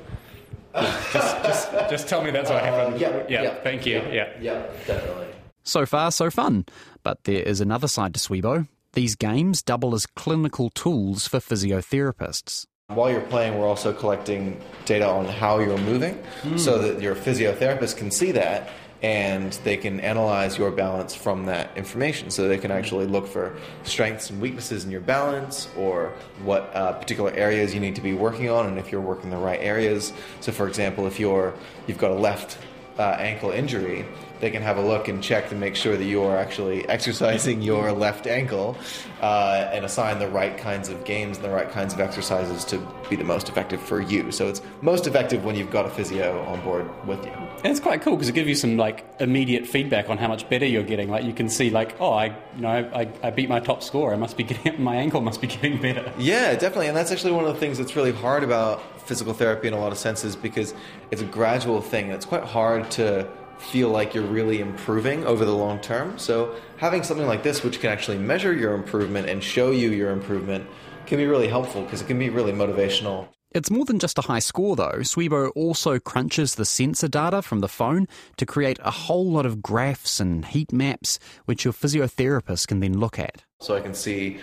Just, 0.73 1.43
just, 1.43 1.71
just 1.89 2.07
tell 2.07 2.23
me 2.23 2.31
that's 2.31 2.49
what 2.49 2.63
happened. 2.63 2.95
Uh, 2.95 2.97
yeah, 2.97 3.23
yeah, 3.27 3.41
yeah, 3.43 3.55
thank 3.63 3.85
you. 3.85 3.97
Yeah. 4.11 4.29
Yeah, 4.39 4.65
definitely. 4.85 5.27
So 5.63 5.85
far, 5.85 6.11
so 6.11 6.29
fun. 6.29 6.65
But 7.03 7.23
there 7.23 7.41
is 7.41 7.61
another 7.61 7.87
side 7.87 8.13
to 8.13 8.19
Swibo. 8.19 8.67
These 8.93 9.15
games 9.15 9.61
double 9.61 9.93
as 9.93 10.05
clinical 10.05 10.69
tools 10.71 11.27
for 11.27 11.39
physiotherapists. 11.39 12.65
While 12.87 13.11
you're 13.11 13.21
playing, 13.21 13.59
we're 13.59 13.67
also 13.67 13.93
collecting 13.93 14.59
data 14.85 15.07
on 15.07 15.25
how 15.25 15.59
you're 15.59 15.77
moving 15.77 16.15
hmm. 16.41 16.57
so 16.57 16.79
that 16.79 17.01
your 17.01 17.15
physiotherapist 17.15 17.97
can 17.97 18.09
see 18.09 18.31
that 18.31 18.69
and 19.01 19.53
they 19.63 19.77
can 19.77 19.99
analyze 20.01 20.57
your 20.57 20.71
balance 20.71 21.15
from 21.15 21.45
that 21.45 21.75
information. 21.77 22.29
So 22.29 22.47
they 22.47 22.57
can 22.57 22.71
actually 22.71 23.05
look 23.05 23.27
for 23.27 23.55
strengths 23.83 24.29
and 24.29 24.41
weaknesses 24.41 24.83
in 24.83 24.91
your 24.91 25.01
balance 25.01 25.69
or 25.77 26.13
what 26.43 26.69
uh, 26.73 26.93
particular 26.93 27.31
areas 27.31 27.73
you 27.73 27.79
need 27.79 27.95
to 27.95 28.01
be 28.01 28.13
working 28.13 28.49
on 28.49 28.65
and 28.67 28.77
if 28.77 28.91
you're 28.91 29.01
working 29.01 29.29
the 29.29 29.37
right 29.37 29.59
areas. 29.61 30.11
So, 30.41 30.51
for 30.51 30.67
example, 30.67 31.07
if 31.07 31.19
you're, 31.19 31.53
you've 31.87 31.97
got 31.97 32.11
a 32.11 32.15
left 32.15 32.57
uh, 32.97 33.15
ankle 33.19 33.51
injury, 33.51 34.05
they 34.39 34.49
can 34.49 34.61
have 34.61 34.77
a 34.77 34.81
look 34.81 35.07
and 35.07 35.23
check 35.23 35.49
to 35.49 35.55
make 35.55 35.75
sure 35.75 35.97
that 35.97 36.05
you 36.05 36.23
are 36.23 36.37
actually 36.37 36.87
exercising 36.89 37.61
your 37.61 37.91
left 37.91 38.27
ankle 38.27 38.77
uh, 39.21 39.69
and 39.73 39.85
assign 39.85 40.19
the 40.19 40.27
right 40.27 40.57
kinds 40.57 40.89
of 40.89 41.03
games 41.03 41.37
and 41.37 41.45
the 41.45 41.49
right 41.49 41.69
kinds 41.69 41.93
of 41.93 41.99
exercises 41.99 42.63
to 42.65 42.79
be 43.09 43.15
the 43.15 43.23
most 43.23 43.49
effective 43.49 43.81
for 43.81 44.01
you. 44.01 44.31
So 44.31 44.47
it's 44.47 44.61
most 44.81 45.07
effective 45.07 45.43
when 45.43 45.55
you've 45.55 45.71
got 45.71 45.85
a 45.85 45.89
physio 45.89 46.41
on 46.43 46.61
board 46.61 46.89
with 47.05 47.25
you. 47.25 47.31
And 47.31 47.67
it's 47.67 47.79
quite 47.79 48.01
cool 48.01 48.15
because 48.15 48.29
it 48.29 48.33
gives 48.33 48.47
you 48.47 48.55
some 48.55 48.77
like 48.77 49.05
immediate 49.19 49.67
feedback 49.67 50.09
on 50.09 50.17
how 50.17 50.27
much 50.27 50.49
better 50.49 50.65
you're 50.65 50.83
getting. 50.83 51.09
Like 51.09 51.25
you 51.25 51.33
can 51.33 51.49
see, 51.49 51.69
like, 51.69 51.99
oh, 51.99 52.13
I, 52.13 52.27
you 52.55 52.61
know, 52.61 52.69
I, 52.69 53.11
I 53.21 53.31
beat 53.31 53.49
my 53.49 53.59
top 53.59 53.83
score. 53.83 54.13
I 54.13 54.17
must 54.17 54.37
be 54.37 54.43
getting 54.49 54.81
my 54.81 54.95
ankle 54.95 55.21
must 55.21 55.41
be 55.41 55.47
getting 55.47 55.81
better. 55.81 56.11
Yeah, 56.17 56.53
definitely, 56.53 56.87
and 56.87 56.95
that's 56.95 57.11
actually 57.11 57.33
one 57.33 57.45
of 57.45 57.53
the 57.53 57.59
things 57.59 57.77
that's 57.77 57.95
really 57.95 58.11
hard 58.11 58.43
about 58.43 58.81
physical 59.01 59.33
therapy 59.33 59.67
in 59.67 59.73
a 59.73 59.79
lot 59.79 59.91
of 59.91 59.97
senses 59.97 60.35
because 60.35 60.73
it's 61.11 61.21
a 61.21 61.25
gradual 61.25 61.81
thing, 61.81 62.11
it's 62.11 62.25
quite 62.25 62.43
hard 62.43 62.89
to 62.91 63.27
feel 63.59 63.89
like 63.89 64.13
you're 64.13 64.23
really 64.23 64.59
improving 64.59 65.25
over 65.25 65.45
the 65.45 65.55
long 65.55 65.79
term. 65.79 66.17
So 66.17 66.55
having 66.77 67.03
something 67.03 67.27
like 67.27 67.43
this, 67.43 67.63
which 67.63 67.79
can 67.79 67.91
actually 67.91 68.17
measure 68.17 68.53
your 68.53 68.73
improvement 68.73 69.29
and 69.29 69.43
show 69.43 69.71
you 69.71 69.91
your 69.91 70.11
improvement, 70.11 70.67
can 71.05 71.17
be 71.17 71.25
really 71.25 71.47
helpful 71.47 71.83
because 71.83 72.01
it 72.01 72.07
can 72.07 72.19
be 72.19 72.29
really 72.29 72.51
motivational. 72.51 73.27
It's 73.51 73.71
more 73.71 73.83
than 73.83 73.97
just 73.97 74.19
a 74.19 74.21
high 74.21 74.39
score, 74.39 74.75
though. 74.75 74.99
Swibo 74.99 75.51
also 75.55 75.97
crunches 75.97 76.53
the 76.53 76.65
sensor 76.65 77.07
data 77.07 77.41
from 77.41 77.61
the 77.61 77.67
phone 77.67 78.07
to 78.37 78.45
create 78.45 78.77
a 78.83 78.91
whole 78.91 79.27
lot 79.27 79.47
of 79.47 79.63
graphs 79.63 80.19
and 80.19 80.45
heat 80.45 80.71
maps, 80.71 81.17
which 81.45 81.65
your 81.65 81.73
physiotherapist 81.73 82.67
can 82.67 82.79
then 82.79 82.99
look 82.99 83.17
at. 83.17 83.43
So 83.59 83.75
I 83.75 83.81
can 83.81 83.95
see 83.95 84.39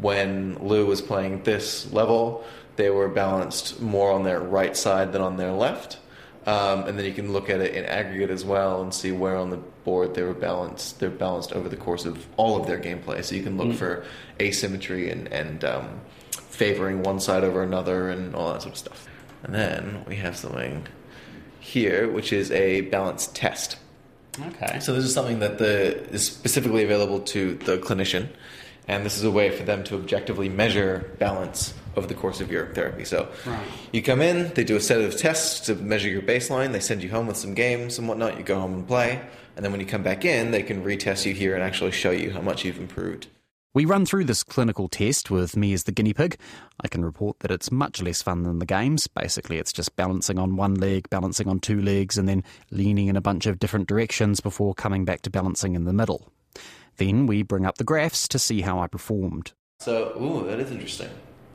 when 0.00 0.56
Lou 0.66 0.86
was 0.86 1.00
playing 1.00 1.44
this 1.44 1.92
level, 1.92 2.44
they 2.74 2.90
were 2.90 3.08
balanced 3.08 3.80
more 3.80 4.10
on 4.10 4.24
their 4.24 4.40
right 4.40 4.76
side 4.76 5.12
than 5.12 5.22
on 5.22 5.36
their 5.36 5.52
left. 5.52 5.98
Um, 6.46 6.84
and 6.84 6.98
then 6.98 7.04
you 7.04 7.12
can 7.12 7.32
look 7.32 7.50
at 7.50 7.60
it 7.60 7.74
in 7.74 7.84
aggregate 7.84 8.30
as 8.30 8.44
well 8.44 8.80
and 8.80 8.94
see 8.94 9.12
where 9.12 9.36
on 9.36 9.50
the 9.50 9.58
board 9.58 10.14
they 10.14 10.22
were 10.22 10.34
balanced. 10.34 10.98
They're 10.98 11.10
balanced 11.10 11.52
over 11.52 11.68
the 11.68 11.76
course 11.76 12.06
of 12.06 12.26
all 12.36 12.58
of 12.58 12.66
their 12.66 12.78
gameplay. 12.78 13.22
So 13.22 13.34
you 13.34 13.42
can 13.42 13.58
look 13.58 13.68
mm. 13.68 13.76
for 13.76 14.04
asymmetry 14.40 15.10
and, 15.10 15.28
and 15.28 15.64
um, 15.64 16.00
favoring 16.30 17.02
one 17.02 17.20
side 17.20 17.44
over 17.44 17.62
another 17.62 18.08
and 18.08 18.34
all 18.34 18.52
that 18.52 18.62
sort 18.62 18.72
of 18.72 18.78
stuff. 18.78 19.06
And 19.42 19.54
then 19.54 20.04
we 20.06 20.16
have 20.16 20.36
something 20.36 20.86
here, 21.60 22.10
which 22.10 22.32
is 22.32 22.50
a 22.50 22.82
balance 22.82 23.26
test. 23.28 23.76
Okay. 24.38 24.80
So 24.80 24.94
this 24.94 25.04
is 25.04 25.12
something 25.12 25.40
that 25.40 25.58
the 25.58 26.02
is 26.10 26.26
specifically 26.26 26.84
available 26.84 27.20
to 27.20 27.54
the 27.54 27.78
clinician, 27.78 28.28
and 28.88 29.04
this 29.04 29.16
is 29.16 29.24
a 29.24 29.30
way 29.30 29.50
for 29.50 29.62
them 29.62 29.84
to 29.84 29.96
objectively 29.96 30.48
measure 30.48 31.14
balance 31.18 31.74
over 31.96 32.06
the 32.06 32.14
course 32.14 32.40
of 32.40 32.50
your 32.50 32.66
therapy. 32.74 33.04
So 33.04 33.28
right. 33.46 33.66
you 33.92 34.02
come 34.02 34.20
in, 34.20 34.52
they 34.54 34.64
do 34.64 34.76
a 34.76 34.80
set 34.80 35.00
of 35.00 35.16
tests 35.16 35.66
to 35.66 35.74
measure 35.74 36.08
your 36.08 36.22
baseline, 36.22 36.72
they 36.72 36.80
send 36.80 37.02
you 37.02 37.10
home 37.10 37.26
with 37.26 37.36
some 37.36 37.54
games 37.54 37.98
and 37.98 38.08
whatnot, 38.08 38.38
you 38.38 38.44
go 38.44 38.60
home 38.60 38.74
and 38.74 38.86
play, 38.86 39.20
and 39.56 39.64
then 39.64 39.72
when 39.72 39.80
you 39.80 39.86
come 39.86 40.02
back 40.02 40.24
in, 40.24 40.50
they 40.50 40.62
can 40.62 40.84
retest 40.84 41.26
you 41.26 41.34
here 41.34 41.54
and 41.54 41.62
actually 41.62 41.90
show 41.90 42.10
you 42.10 42.30
how 42.30 42.40
much 42.40 42.64
you've 42.64 42.78
improved. 42.78 43.26
We 43.72 43.84
run 43.84 44.04
through 44.04 44.24
this 44.24 44.42
clinical 44.42 44.88
test 44.88 45.30
with 45.30 45.56
me 45.56 45.72
as 45.72 45.84
the 45.84 45.92
guinea 45.92 46.12
pig. 46.12 46.36
I 46.82 46.88
can 46.88 47.04
report 47.04 47.38
that 47.38 47.52
it's 47.52 47.70
much 47.70 48.02
less 48.02 48.20
fun 48.20 48.42
than 48.42 48.58
the 48.58 48.66
games. 48.66 49.06
Basically, 49.06 49.58
it's 49.58 49.72
just 49.72 49.94
balancing 49.94 50.40
on 50.40 50.56
one 50.56 50.74
leg, 50.74 51.08
balancing 51.08 51.46
on 51.46 51.60
two 51.60 51.80
legs, 51.80 52.18
and 52.18 52.28
then 52.28 52.42
leaning 52.72 53.06
in 53.06 53.14
a 53.14 53.20
bunch 53.20 53.46
of 53.46 53.60
different 53.60 53.86
directions 53.86 54.40
before 54.40 54.74
coming 54.74 55.04
back 55.04 55.22
to 55.22 55.30
balancing 55.30 55.76
in 55.76 55.84
the 55.84 55.92
middle. 55.92 56.32
Then 57.00 57.26
we 57.26 57.42
bring 57.42 57.64
up 57.64 57.78
the 57.78 57.84
graphs 57.84 58.28
to 58.28 58.38
see 58.38 58.60
how 58.60 58.78
I 58.78 58.86
performed. 58.86 59.52
So, 59.80 60.14
ooh, 60.20 60.46
that 60.46 60.60
is 60.60 60.70
interesting. 60.70 61.08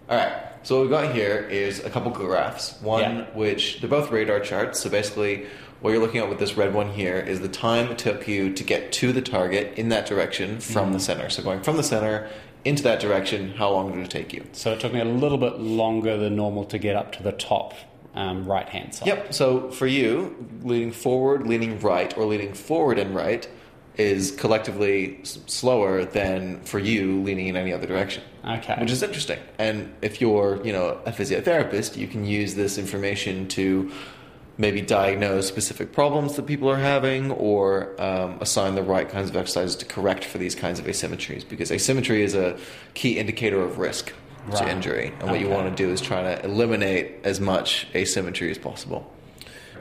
All 0.09 0.17
right. 0.17 0.33
So 0.63 0.75
what 0.75 0.81
we've 0.81 0.89
got 0.89 1.13
here 1.13 1.37
is 1.37 1.83
a 1.83 1.89
couple 1.91 2.09
graphs. 2.09 2.81
One 2.81 3.01
yeah. 3.01 3.25
which 3.35 3.79
they're 3.79 3.89
both 3.89 4.09
radar 4.09 4.39
charts. 4.39 4.79
So 4.79 4.89
basically, 4.89 5.45
what 5.81 5.91
you're 5.91 6.01
looking 6.01 6.19
at 6.19 6.29
with 6.29 6.39
this 6.39 6.57
red 6.57 6.73
one 6.73 6.89
here 6.89 7.19
is 7.19 7.41
the 7.41 7.47
time 7.47 7.91
it 7.91 7.99
took 7.99 8.27
you 8.27 8.53
to 8.53 8.63
get 8.63 8.91
to 8.93 9.13
the 9.13 9.21
target 9.21 9.77
in 9.77 9.89
that 9.89 10.07
direction 10.07 10.59
from 10.59 10.89
mm. 10.89 10.93
the 10.93 10.99
center. 10.99 11.29
So 11.29 11.43
going 11.43 11.61
from 11.61 11.77
the 11.77 11.83
center 11.83 12.27
into 12.65 12.81
that 12.81 12.99
direction, 12.99 13.51
how 13.51 13.69
long 13.69 13.91
did 13.91 14.03
it 14.03 14.09
take 14.09 14.33
you? 14.33 14.47
So 14.53 14.73
it 14.73 14.79
took 14.79 14.93
me 14.93 14.99
a 14.99 15.05
little 15.05 15.37
bit 15.37 15.59
longer 15.59 16.17
than 16.17 16.35
normal 16.35 16.65
to 16.65 16.79
get 16.79 16.95
up 16.95 17.11
to 17.17 17.23
the 17.23 17.33
top 17.33 17.75
um, 18.15 18.45
right 18.45 18.67
hand 18.67 18.95
side. 18.95 19.09
Yep. 19.09 19.31
So 19.35 19.69
for 19.69 19.85
you, 19.85 20.47
leaning 20.63 20.91
forward, 20.91 21.45
leaning 21.45 21.79
right, 21.81 22.17
or 22.17 22.25
leaning 22.25 22.55
forward 22.55 22.97
and 22.97 23.13
right 23.13 23.47
is 23.97 24.31
collectively 24.31 25.19
s- 25.21 25.39
slower 25.47 26.05
than 26.05 26.61
for 26.61 26.79
you 26.79 27.21
leaning 27.21 27.47
in 27.47 27.55
any 27.55 27.73
other 27.73 27.87
direction. 27.87 28.23
Okay. 28.45 28.75
Which 28.79 28.91
is 28.91 29.01
interesting. 29.01 29.39
And 29.57 29.93
if 30.01 30.21
you're, 30.21 30.65
you 30.65 30.73
know, 30.73 30.99
a 31.05 31.11
physiotherapist, 31.11 31.97
you 31.97 32.07
can 32.07 32.25
use 32.25 32.55
this 32.55 32.77
information 32.77 33.47
to 33.49 33.91
maybe 34.57 34.81
diagnose 34.81 35.47
specific 35.47 35.91
problems 35.91 36.35
that 36.35 36.45
people 36.45 36.69
are 36.69 36.77
having 36.77 37.31
or 37.31 37.99
um, 38.01 38.37
assign 38.39 38.75
the 38.75 38.83
right 38.83 39.09
kinds 39.09 39.29
of 39.29 39.35
exercises 39.35 39.75
to 39.75 39.85
correct 39.85 40.23
for 40.23 40.37
these 40.37 40.55
kinds 40.55 40.79
of 40.79 40.85
asymmetries 40.85 41.47
because 41.47 41.71
asymmetry 41.71 42.23
is 42.23 42.35
a 42.35 42.57
key 42.93 43.17
indicator 43.17 43.61
of 43.61 43.79
risk 43.79 44.13
right. 44.47 44.57
to 44.57 44.69
injury 44.69 45.07
and 45.07 45.23
what 45.23 45.31
okay. 45.31 45.41
you 45.41 45.49
want 45.49 45.75
to 45.75 45.83
do 45.83 45.91
is 45.91 45.99
try 45.99 46.21
to 46.21 46.45
eliminate 46.45 47.15
as 47.23 47.41
much 47.41 47.87
asymmetry 47.95 48.49
as 48.49 48.57
possible 48.57 49.11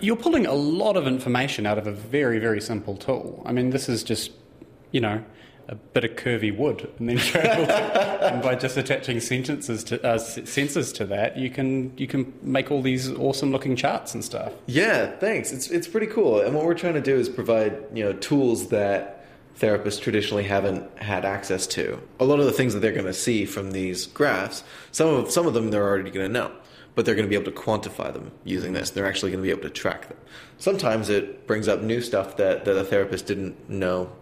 you're 0.00 0.16
pulling 0.16 0.46
a 0.46 0.54
lot 0.54 0.96
of 0.96 1.06
information 1.06 1.66
out 1.66 1.78
of 1.78 1.86
a 1.86 1.92
very, 1.92 2.38
very 2.38 2.60
simple 2.60 2.96
tool. 2.96 3.42
I 3.46 3.52
mean, 3.52 3.70
this 3.70 3.88
is 3.88 4.02
just, 4.02 4.32
you 4.92 5.00
know, 5.00 5.24
a 5.68 5.74
bit 5.74 6.04
of 6.04 6.12
curvy 6.12 6.56
wood, 6.56 6.90
and 6.98 7.08
then 7.08 7.16
to, 7.32 8.24
and 8.24 8.42
by 8.42 8.54
just 8.54 8.76
attaching 8.76 9.20
sentences 9.20 9.82
to 9.84 10.04
uh, 10.06 10.18
sensors 10.18 10.94
to 10.94 11.06
that, 11.06 11.36
you 11.36 11.50
can 11.50 11.96
you 11.96 12.06
can 12.06 12.32
make 12.42 12.70
all 12.70 12.82
these 12.82 13.10
awesome 13.12 13.50
looking 13.50 13.76
charts 13.76 14.14
and 14.14 14.24
stuff. 14.24 14.52
Yeah, 14.66 15.10
thanks. 15.16 15.52
It's 15.52 15.70
it's 15.70 15.88
pretty 15.88 16.06
cool. 16.06 16.40
And 16.40 16.54
what 16.54 16.64
we're 16.64 16.74
trying 16.74 16.94
to 16.94 17.00
do 17.00 17.16
is 17.16 17.28
provide 17.28 17.82
you 17.94 18.04
know 18.04 18.12
tools 18.12 18.68
that 18.68 19.26
therapists 19.58 20.00
traditionally 20.00 20.44
haven't 20.44 20.98
had 20.98 21.24
access 21.24 21.66
to. 21.68 22.00
A 22.18 22.24
lot 22.24 22.40
of 22.40 22.46
the 22.46 22.52
things 22.52 22.74
that 22.74 22.80
they're 22.80 22.92
going 22.92 23.06
to 23.06 23.14
see 23.14 23.46
from 23.46 23.70
these 23.70 24.06
graphs, 24.06 24.64
some 24.92 25.08
of 25.08 25.30
some 25.30 25.46
of 25.46 25.54
them 25.54 25.70
they're 25.70 25.86
already 25.86 26.10
going 26.10 26.26
to 26.26 26.32
know 26.32 26.52
but 26.94 27.04
they're 27.04 27.14
going 27.14 27.26
to 27.26 27.30
be 27.30 27.34
able 27.34 27.50
to 27.50 27.58
quantify 27.58 28.12
them 28.12 28.30
using 28.44 28.72
this. 28.72 28.90
They're 28.90 29.06
actually 29.06 29.32
going 29.32 29.42
to 29.42 29.46
be 29.46 29.50
able 29.50 29.62
to 29.62 29.70
track 29.70 30.08
them. 30.08 30.18
Sometimes 30.58 31.10
it 31.10 31.46
brings 31.46 31.68
up 31.68 31.82
new 31.82 32.00
stuff 32.00 32.36
that, 32.36 32.64
that 32.64 32.76
a 32.76 32.84
therapist 32.84 33.26
didn't 33.26 33.68
know 33.68 34.12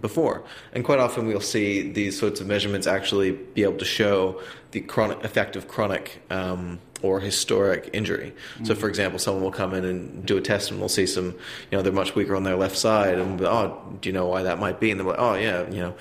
before. 0.00 0.42
And 0.72 0.84
quite 0.84 0.98
often 0.98 1.26
we'll 1.26 1.40
see 1.40 1.90
these 1.90 2.18
sorts 2.18 2.40
of 2.40 2.46
measurements 2.46 2.86
actually 2.86 3.32
be 3.32 3.62
able 3.62 3.78
to 3.78 3.84
show 3.84 4.40
the 4.70 4.80
chronic 4.80 5.22
effect 5.24 5.56
of 5.56 5.68
chronic 5.68 6.22
um, 6.30 6.78
or 7.02 7.20
historic 7.20 7.90
injury. 7.92 8.32
Mm-hmm. 8.54 8.66
So, 8.66 8.74
for 8.74 8.88
example, 8.88 9.18
someone 9.18 9.42
will 9.42 9.50
come 9.50 9.74
in 9.74 9.84
and 9.84 10.24
do 10.24 10.36
a 10.36 10.40
test 10.40 10.70
and 10.70 10.78
we'll 10.78 10.88
see 10.88 11.06
some, 11.06 11.26
you 11.26 11.36
know, 11.72 11.82
they're 11.82 11.92
much 11.92 12.14
weaker 12.14 12.36
on 12.36 12.44
their 12.44 12.56
left 12.56 12.76
side. 12.76 13.18
And, 13.18 13.40
oh, 13.42 13.96
do 14.00 14.08
you 14.08 14.12
know 14.12 14.26
why 14.26 14.44
that 14.44 14.58
might 14.58 14.80
be? 14.80 14.90
And 14.90 15.00
they're 15.00 15.06
like, 15.06 15.18
oh, 15.18 15.34
yeah, 15.34 15.68
you 15.68 15.80
know, 15.80 15.94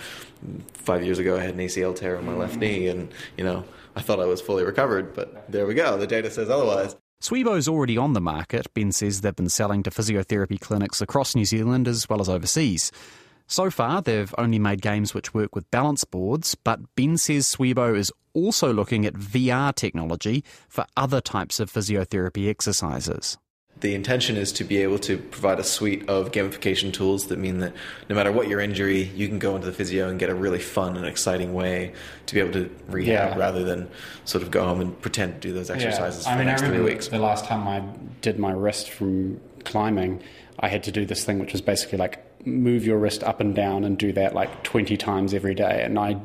five 0.73 1.03
years 1.03 1.19
ago 1.19 1.37
I 1.37 1.41
had 1.41 1.53
an 1.53 1.59
ACL 1.59 1.95
tear 1.95 2.15
in 2.15 2.25
my 2.25 2.33
left 2.33 2.53
mm-hmm. 2.53 2.61
knee 2.61 2.87
and, 2.87 3.11
you 3.37 3.43
know, 3.43 3.65
I 3.99 4.01
thought 4.01 4.21
I 4.21 4.25
was 4.25 4.39
fully 4.39 4.63
recovered, 4.63 5.13
but 5.13 5.51
there 5.51 5.67
we 5.67 5.73
go. 5.73 5.97
The 5.97 6.07
data 6.07 6.31
says 6.31 6.49
otherwise. 6.49 6.95
Swibo's 7.21 7.67
already 7.67 7.97
on 7.97 8.13
the 8.13 8.21
market. 8.21 8.73
Ben 8.73 8.93
says 8.93 9.19
they've 9.19 9.35
been 9.35 9.49
selling 9.49 9.83
to 9.83 9.89
physiotherapy 9.89 10.57
clinics 10.57 11.01
across 11.01 11.35
New 11.35 11.43
Zealand 11.43 11.85
as 11.85 12.07
well 12.07 12.21
as 12.21 12.29
overseas. 12.29 12.93
So 13.45 13.69
far, 13.69 14.01
they've 14.01 14.33
only 14.37 14.57
made 14.57 14.81
games 14.81 15.13
which 15.13 15.33
work 15.33 15.53
with 15.53 15.69
balance 15.69 16.05
boards, 16.05 16.55
but 16.55 16.79
Ben 16.95 17.17
says 17.17 17.45
Swibo 17.45 17.93
is 17.93 18.09
also 18.33 18.71
looking 18.71 19.05
at 19.05 19.15
VR 19.15 19.75
technology 19.75 20.45
for 20.69 20.85
other 20.95 21.19
types 21.19 21.59
of 21.59 21.69
physiotherapy 21.69 22.49
exercises 22.49 23.37
the 23.81 23.95
intention 23.95 24.35
is 24.35 24.51
to 24.53 24.63
be 24.63 24.77
able 24.77 24.99
to 24.99 25.17
provide 25.17 25.59
a 25.59 25.63
suite 25.63 26.07
of 26.09 26.31
gamification 26.31 26.91
tools 26.91 27.27
that 27.27 27.39
mean 27.39 27.59
that 27.59 27.73
no 28.09 28.15
matter 28.15 28.31
what 28.31 28.47
your 28.47 28.59
injury, 28.59 29.03
you 29.15 29.27
can 29.27 29.39
go 29.39 29.55
into 29.55 29.67
the 29.67 29.73
physio 29.73 30.09
and 30.09 30.19
get 30.19 30.29
a 30.29 30.35
really 30.35 30.59
fun 30.59 30.97
and 30.97 31.05
exciting 31.05 31.53
way 31.53 31.93
to 32.25 32.33
be 32.33 32.41
able 32.41 32.51
to 32.51 32.69
rehab 32.87 33.31
yeah. 33.31 33.37
rather 33.37 33.63
than 33.63 33.89
sort 34.25 34.43
of 34.43 34.51
go 34.51 34.65
home 34.65 34.81
and 34.81 34.99
pretend 35.01 35.33
to 35.35 35.39
do 35.39 35.53
those 35.53 35.69
exercises 35.69 36.25
yeah. 36.25 36.31
for 36.31 36.35
I 36.35 36.37
mean, 36.37 36.45
the 36.45 36.51
next 36.51 36.63
three 36.63 36.81
weeks. 36.81 37.07
The 37.07 37.19
last 37.19 37.45
time 37.45 37.67
I 37.67 37.81
did 38.21 38.37
my 38.37 38.51
wrist 38.51 38.89
from 38.89 39.39
climbing, 39.63 40.21
I 40.59 40.67
had 40.67 40.83
to 40.83 40.91
do 40.91 41.05
this 41.05 41.23
thing 41.23 41.39
which 41.39 41.53
was 41.53 41.61
basically 41.61 41.97
like 41.99 42.25
move 42.45 42.85
your 42.85 42.97
wrist 42.97 43.23
up 43.23 43.39
and 43.39 43.55
down 43.55 43.83
and 43.83 43.97
do 43.97 44.11
that 44.13 44.33
like 44.33 44.63
20 44.63 44.97
times 44.97 45.33
every 45.33 45.55
day. 45.55 45.83
And 45.83 45.97
I 45.97 46.19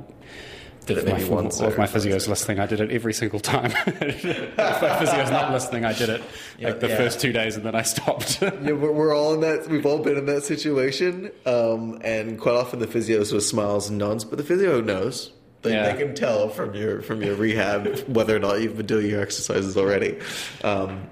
did 0.86 0.98
it 0.98 1.04
maybe 1.04 1.24
my, 1.24 1.28
once. 1.28 1.60
Or 1.60 1.68
if 1.68 1.78
my 1.78 1.86
physio's 1.86 2.28
listening, 2.28 2.58
I 2.58 2.66
did 2.66 2.80
it 2.80 2.90
every 2.90 3.14
single 3.14 3.40
time. 3.40 3.72
if 3.86 4.56
my 4.56 4.98
physio's 4.98 5.30
not 5.30 5.52
listening, 5.52 5.84
I 5.84 5.92
did 5.92 6.08
it 6.08 6.22
like 6.60 6.80
the 6.80 6.88
yeah. 6.88 6.96
first 6.96 7.20
two 7.20 7.32
days 7.32 7.56
and 7.56 7.64
then 7.64 7.74
I 7.74 7.82
stopped. 7.82 8.42
yeah, 8.42 8.72
we're 8.72 9.14
all 9.14 9.34
in 9.34 9.40
that. 9.40 9.68
We've 9.68 9.86
all 9.86 9.98
been 9.98 10.18
in 10.18 10.26
that 10.26 10.44
situation, 10.44 11.30
um, 11.46 12.00
and 12.04 12.38
quite 12.38 12.56
often 12.56 12.78
the 12.78 12.86
physios 12.86 13.32
with 13.32 13.44
smiles 13.44 13.88
and 13.88 13.98
nods, 13.98 14.24
but 14.24 14.38
the 14.38 14.44
physio 14.44 14.80
knows. 14.80 15.32
They, 15.62 15.72
yeah. 15.72 15.92
they 15.92 15.98
can 15.98 16.14
tell 16.14 16.50
from 16.50 16.74
your 16.74 17.00
from 17.00 17.22
your 17.22 17.36
rehab 17.36 18.00
whether 18.06 18.36
or 18.36 18.38
not 18.38 18.60
you've 18.60 18.76
been 18.76 18.84
doing 18.84 19.08
your 19.08 19.22
exercises 19.22 19.78
already. 19.78 20.18
Um, 20.62 21.08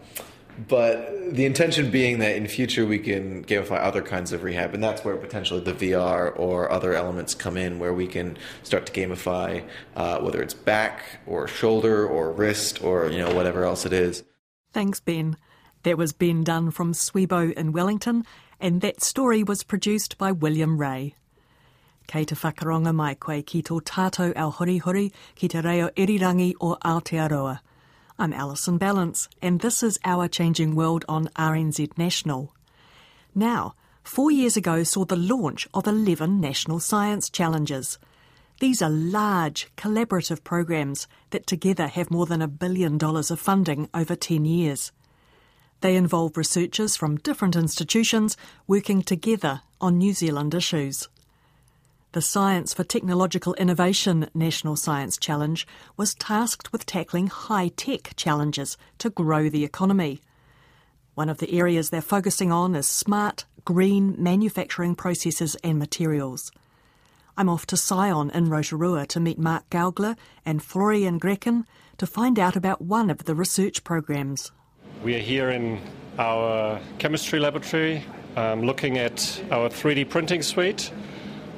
but 0.69 1.35
the 1.35 1.45
intention 1.45 1.91
being 1.91 2.19
that 2.19 2.37
in 2.37 2.47
future 2.47 2.87
we 2.87 2.99
can 2.99 3.45
gamify 3.45 3.81
other 3.81 4.03
kinds 4.03 4.33
of 4.33 4.43
rehab, 4.43 4.75
and 4.75 4.83
that's 4.83 5.05
where 5.05 5.17
potentially 5.17 5.61
the 5.61 5.73
VR 5.73 6.39
or 6.39 6.71
other 6.71 6.95
elements 6.95 7.35
come 7.35 7.57
in, 7.57 7.79
where 7.79 7.95
we 7.95 8.07
can 8.07 8.37
start 8.63 8.87
to 8.87 8.93
gamify 8.93 9.65
uh, 9.97 10.19
whether 10.21 10.43
it's 10.43 10.55
back 10.55 11.21
or 11.27 11.49
shoulder 11.49 12.07
or 12.07 12.33
wrist 12.33 12.83
or 12.83 13.09
you 13.09 13.19
know 13.19 13.35
whatever 13.35 13.65
else 13.65 13.87
it 13.87 13.93
is. 13.93 14.25
Thanks, 14.73 15.01
Ben. 15.01 15.37
That 15.85 15.99
was 15.99 16.13
Ben 16.13 16.45
Dunn 16.45 16.71
from 16.71 16.93
Swibo 16.93 17.53
in 17.53 17.73
Wellington, 17.73 18.25
and 18.61 18.81
that 18.83 19.03
story 19.03 19.43
was 19.43 19.65
produced 19.65 20.17
by 20.17 20.31
William 20.31 20.79
Ray. 20.79 21.17
Kei 22.07 22.25
te 22.25 22.35
whakaronga 22.35 22.95
mai 22.95 23.15
koe 23.15 23.43
ki 23.43 23.63
tō 23.63 23.81
tātou 23.83 24.53
hori 24.53 24.79
hori 24.79 25.13
ki 25.35 25.49
te 25.49 25.61
reo 25.61 25.89
irirangi 25.97 26.55
o 26.61 26.77
Aotearoa. 26.85 27.61
I'm 28.19 28.35
Alison 28.35 28.79
Ballance, 28.79 29.27
and 29.41 29.61
this 29.61 29.83
is 29.83 29.99
Our 30.05 30.29
Changing 30.29 30.75
World 30.75 31.03
on 31.09 31.29
RNZ 31.29 31.97
National. 31.97 32.55
Now, 33.35 33.75
four 34.05 34.31
years 34.31 34.55
ago 34.55 34.83
saw 34.83 35.07
the 35.07 35.17
launch 35.17 35.67
of 35.73 35.87
11 35.87 36.39
National 36.39 36.79
Science 36.79 37.31
Challenges. 37.31 37.99
These 38.61 38.83
are 38.83 38.91
large, 38.91 39.69
collaborative 39.77 40.45
programs 40.45 41.09
that 41.31 41.47
together 41.47 41.87
have 41.87 42.11
more 42.11 42.27
than 42.27 42.43
a 42.43 42.49
billion 42.49 42.99
dollars 42.99 43.31
of 43.31 43.41
funding 43.41 43.89
over 43.95 44.15
10 44.15 44.45
years. 44.45 44.93
They 45.81 45.97
involve 45.97 46.37
researchers 46.37 46.97
from 46.97 47.17
different 47.17 47.57
institutions 47.57 48.37
working 48.67 49.03
together 49.03 49.63
on 49.81 49.97
New 49.97 50.13
Zealand 50.13 50.55
issues. 50.55 51.09
The 52.13 52.21
Science 52.21 52.75
for 52.75 52.85
Technological 52.85 53.55
Innovation 53.55 54.29
National 54.35 54.77
Science 54.77 55.17
Challenge 55.17 55.67
was 55.97 56.15
tasked 56.15 56.71
with 56.71 56.85
tackling 56.85 57.29
high 57.29 57.69
tech 57.69 58.13
challenges 58.17 58.77
to 58.99 59.09
grow 59.09 59.49
the 59.49 59.65
economy. 59.65 60.21
One 61.15 61.31
of 61.31 61.39
the 61.39 61.59
areas 61.59 61.89
they're 61.89 62.03
focusing 62.03 62.53
on 62.53 62.75
is 62.75 62.87
smart, 62.87 63.47
green 63.65 64.15
manufacturing 64.19 64.95
processes 64.95 65.57
and 65.65 65.79
materials. 65.79 66.53
I'm 67.39 67.49
off 67.49 67.65
to 67.69 67.79
Scion 67.79 68.29
in 68.29 68.51
Rotorua 68.51 69.07
to 69.07 69.19
meet 69.19 69.39
Mark 69.39 69.71
Gaugler 69.71 70.17
and 70.45 70.63
Florian 70.63 71.19
Graichen 71.19 71.65
to 71.97 72.07
find 72.07 72.39
out 72.39 72.57
about 72.57 72.83
one 72.83 73.09
of 73.09 73.25
the 73.25 73.35
research 73.35 73.85
programs. 73.85 74.53
We 75.03 75.17
are 75.17 75.19
here 75.19 75.49
in 75.49 75.81
our 76.19 76.79
chemistry 76.99 77.41
laboratory 77.41 78.05
um, 78.37 78.63
looking 78.63 78.99
at 78.99 79.43
our 79.51 79.71
3D 79.71 80.11
printing 80.11 80.43
suite, 80.43 80.93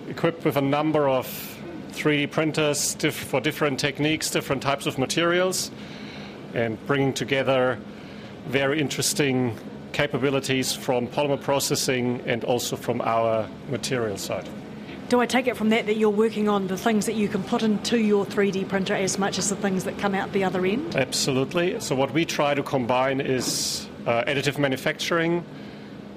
equipped 0.09 0.45
with 0.45 0.57
a 0.57 0.63
number 0.63 1.09
of 1.09 1.27
3D 1.93 2.31
printers 2.31 2.95
diff- 2.95 3.15
for 3.15 3.41
different 3.41 3.79
techniques, 3.79 4.31
different 4.31 4.63
types 4.63 4.87
of 4.87 4.99
materials, 4.99 5.71
and 6.55 6.85
bringing 6.87 7.13
together 7.13 7.79
very 8.47 8.81
interesting 8.81 9.57
capabilities 9.93 10.75
from 10.75 11.07
polymer 11.07 11.41
processing 11.41 12.21
and 12.27 12.45
also 12.45 12.77
from 12.77 13.01
our 13.01 13.49
material 13.71 14.19
side. 14.19 14.49
Do 15.09 15.21
I 15.21 15.27
take 15.27 15.47
it 15.47 15.57
from 15.57 15.69
that 15.69 15.87
that 15.87 15.97
you're 15.97 16.11
working 16.11 16.49
on 16.49 16.67
the 16.67 16.77
things 16.77 17.07
that 17.07 17.15
you 17.15 17.29
can 17.29 17.43
put 17.45 17.63
into 17.63 17.99
your 17.99 18.25
3D 18.25 18.69
printer 18.69 18.95
as 18.95 19.19
much 19.19 19.39
as 19.39 19.51
the 19.51 19.57
things 19.57 19.85
that 19.85 19.99
come 19.99 20.15
out 20.15 20.33
the 20.33 20.45
other 20.45 20.65
end? 20.65 20.97
Absolutely. 20.97 21.79
So, 21.81 21.95
what 21.95 22.13
we 22.13 22.25
try 22.25 22.55
to 22.55 22.63
combine 22.63 23.21
is 23.21 23.87
uh, 24.07 24.25
additive 24.25 24.59
manufacturing, 24.59 25.45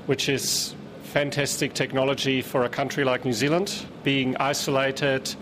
which 0.06 0.30
is 0.30 0.74
fantastic 1.18 1.74
technology 1.74 2.44
for 2.44 2.64
a 2.64 2.70
country 2.70 3.04
like 3.04 3.26
New 3.26 3.34
Zealand, 3.34 3.88
being 4.04 4.38
isolated, 4.38 5.34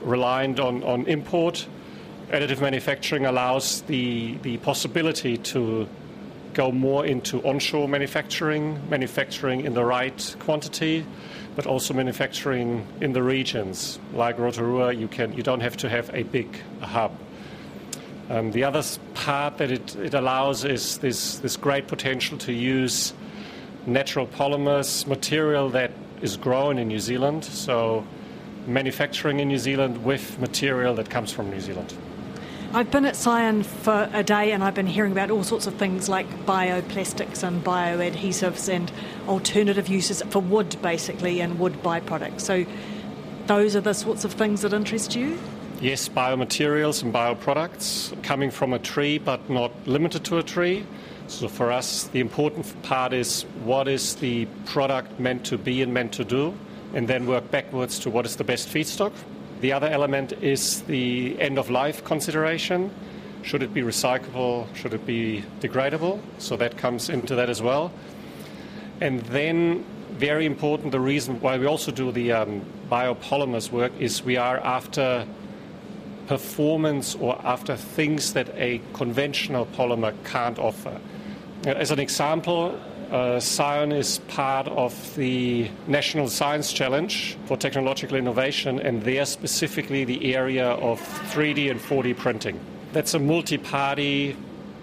reliant 0.00 0.58
on, 0.58 0.82
on 0.82 1.06
import. 1.06 1.64
Additive 2.32 2.60
manufacturing 2.60 3.24
allows 3.24 3.82
the, 3.82 4.36
the 4.38 4.56
possibility 4.56 5.36
to 5.36 5.88
go 6.54 6.72
more 6.72 7.06
into 7.06 7.40
onshore 7.46 7.88
manufacturing, 7.88 8.80
manufacturing 8.90 9.60
in 9.60 9.74
the 9.74 9.84
right 9.84 10.34
quantity, 10.40 11.06
but 11.54 11.68
also 11.68 11.94
manufacturing 11.94 12.84
in 13.00 13.12
the 13.12 13.22
regions. 13.22 14.00
Like 14.12 14.40
Rotorua, 14.40 14.92
you, 14.92 15.06
can, 15.06 15.32
you 15.34 15.44
don't 15.44 15.60
have 15.60 15.76
to 15.76 15.88
have 15.88 16.10
a 16.14 16.24
big 16.24 16.48
hub. 16.80 17.16
Um, 18.28 18.50
the 18.50 18.64
other 18.64 18.82
part 19.14 19.58
that 19.58 19.70
it, 19.70 19.94
it 19.94 20.14
allows 20.14 20.64
is 20.64 20.98
this, 20.98 21.38
this 21.38 21.56
great 21.56 21.86
potential 21.86 22.38
to 22.38 22.52
use 22.52 23.12
natural 23.86 24.26
polymers, 24.26 25.06
material 25.06 25.70
that 25.70 25.92
is 26.20 26.36
grown 26.36 26.78
in 26.78 26.88
New 26.88 26.98
Zealand, 26.98 27.44
so 27.44 28.04
manufacturing 28.66 29.40
in 29.40 29.48
New 29.48 29.58
Zealand 29.58 30.04
with 30.04 30.38
material 30.40 30.94
that 30.96 31.08
comes 31.08 31.32
from 31.32 31.50
New 31.50 31.60
Zealand. 31.60 31.94
I've 32.74 32.90
been 32.90 33.04
at 33.04 33.14
Scion 33.14 33.62
for 33.62 34.10
a 34.12 34.24
day 34.24 34.52
and 34.52 34.62
I've 34.62 34.74
been 34.74 34.88
hearing 34.88 35.12
about 35.12 35.30
all 35.30 35.44
sorts 35.44 35.66
of 35.66 35.76
things 35.76 36.08
like 36.08 36.26
bioplastics 36.44 37.42
and 37.42 37.64
bioadhesives 37.64 38.68
and 38.68 38.90
alternative 39.28 39.88
uses 39.88 40.20
for 40.30 40.40
wood, 40.40 40.76
basically, 40.82 41.40
and 41.40 41.58
wood 41.58 41.74
byproducts. 41.82 42.40
So, 42.40 42.66
those 43.46 43.76
are 43.76 43.80
the 43.80 43.94
sorts 43.94 44.24
of 44.24 44.32
things 44.32 44.62
that 44.62 44.72
interest 44.72 45.14
you? 45.14 45.38
Yes, 45.80 46.08
biomaterials 46.08 47.02
and 47.02 47.14
bioproducts 47.14 48.20
coming 48.24 48.50
from 48.50 48.72
a 48.72 48.78
tree, 48.78 49.18
but 49.18 49.48
not 49.48 49.70
limited 49.86 50.24
to 50.24 50.38
a 50.38 50.42
tree. 50.42 50.84
So, 51.28 51.48
for 51.48 51.72
us, 51.72 52.04
the 52.04 52.20
important 52.20 52.82
part 52.82 53.12
is 53.12 53.42
what 53.64 53.88
is 53.88 54.14
the 54.16 54.46
product 54.64 55.18
meant 55.18 55.44
to 55.46 55.58
be 55.58 55.82
and 55.82 55.92
meant 55.92 56.12
to 56.12 56.24
do, 56.24 56.54
and 56.94 57.08
then 57.08 57.26
work 57.26 57.50
backwards 57.50 57.98
to 58.00 58.10
what 58.10 58.24
is 58.26 58.36
the 58.36 58.44
best 58.44 58.68
feedstock. 58.68 59.12
The 59.60 59.72
other 59.72 59.88
element 59.88 60.32
is 60.34 60.82
the 60.82 61.40
end 61.40 61.58
of 61.58 61.68
life 61.68 62.04
consideration. 62.04 62.90
Should 63.42 63.62
it 63.62 63.74
be 63.74 63.82
recyclable? 63.82 64.72
Should 64.74 64.94
it 64.94 65.06
be 65.06 65.44
degradable? 65.60 66.20
So 66.38 66.56
that 66.56 66.76
comes 66.76 67.08
into 67.08 67.34
that 67.34 67.50
as 67.50 67.62
well. 67.62 67.92
And 69.00 69.20
then, 69.22 69.84
very 70.12 70.46
important, 70.46 70.92
the 70.92 71.00
reason 71.00 71.40
why 71.40 71.58
we 71.58 71.66
also 71.66 71.90
do 71.90 72.12
the 72.12 72.32
um, 72.32 72.64
biopolymers 72.90 73.70
work 73.70 73.92
is 73.98 74.22
we 74.22 74.36
are 74.36 74.58
after 74.58 75.26
performance 76.26 77.14
or 77.14 77.40
after 77.44 77.76
things 77.76 78.32
that 78.32 78.48
a 78.56 78.80
conventional 78.92 79.66
polymer 79.66 80.14
can't 80.24 80.58
offer. 80.58 81.00
As 81.66 81.90
an 81.90 81.98
example, 81.98 82.78
uh, 83.10 83.40
Scion 83.40 83.90
is 83.90 84.18
part 84.28 84.68
of 84.68 85.16
the 85.16 85.68
National 85.88 86.28
Science 86.28 86.72
Challenge 86.72 87.36
for 87.46 87.56
Technological 87.56 88.16
Innovation, 88.16 88.78
and 88.78 89.02
there 89.02 89.26
specifically 89.26 90.04
the 90.04 90.36
area 90.36 90.68
of 90.68 91.00
3D 91.32 91.68
and 91.68 91.80
4D 91.80 92.16
printing. 92.16 92.60
That's 92.92 93.14
a 93.14 93.18
multi 93.18 93.58
party 93.58 94.36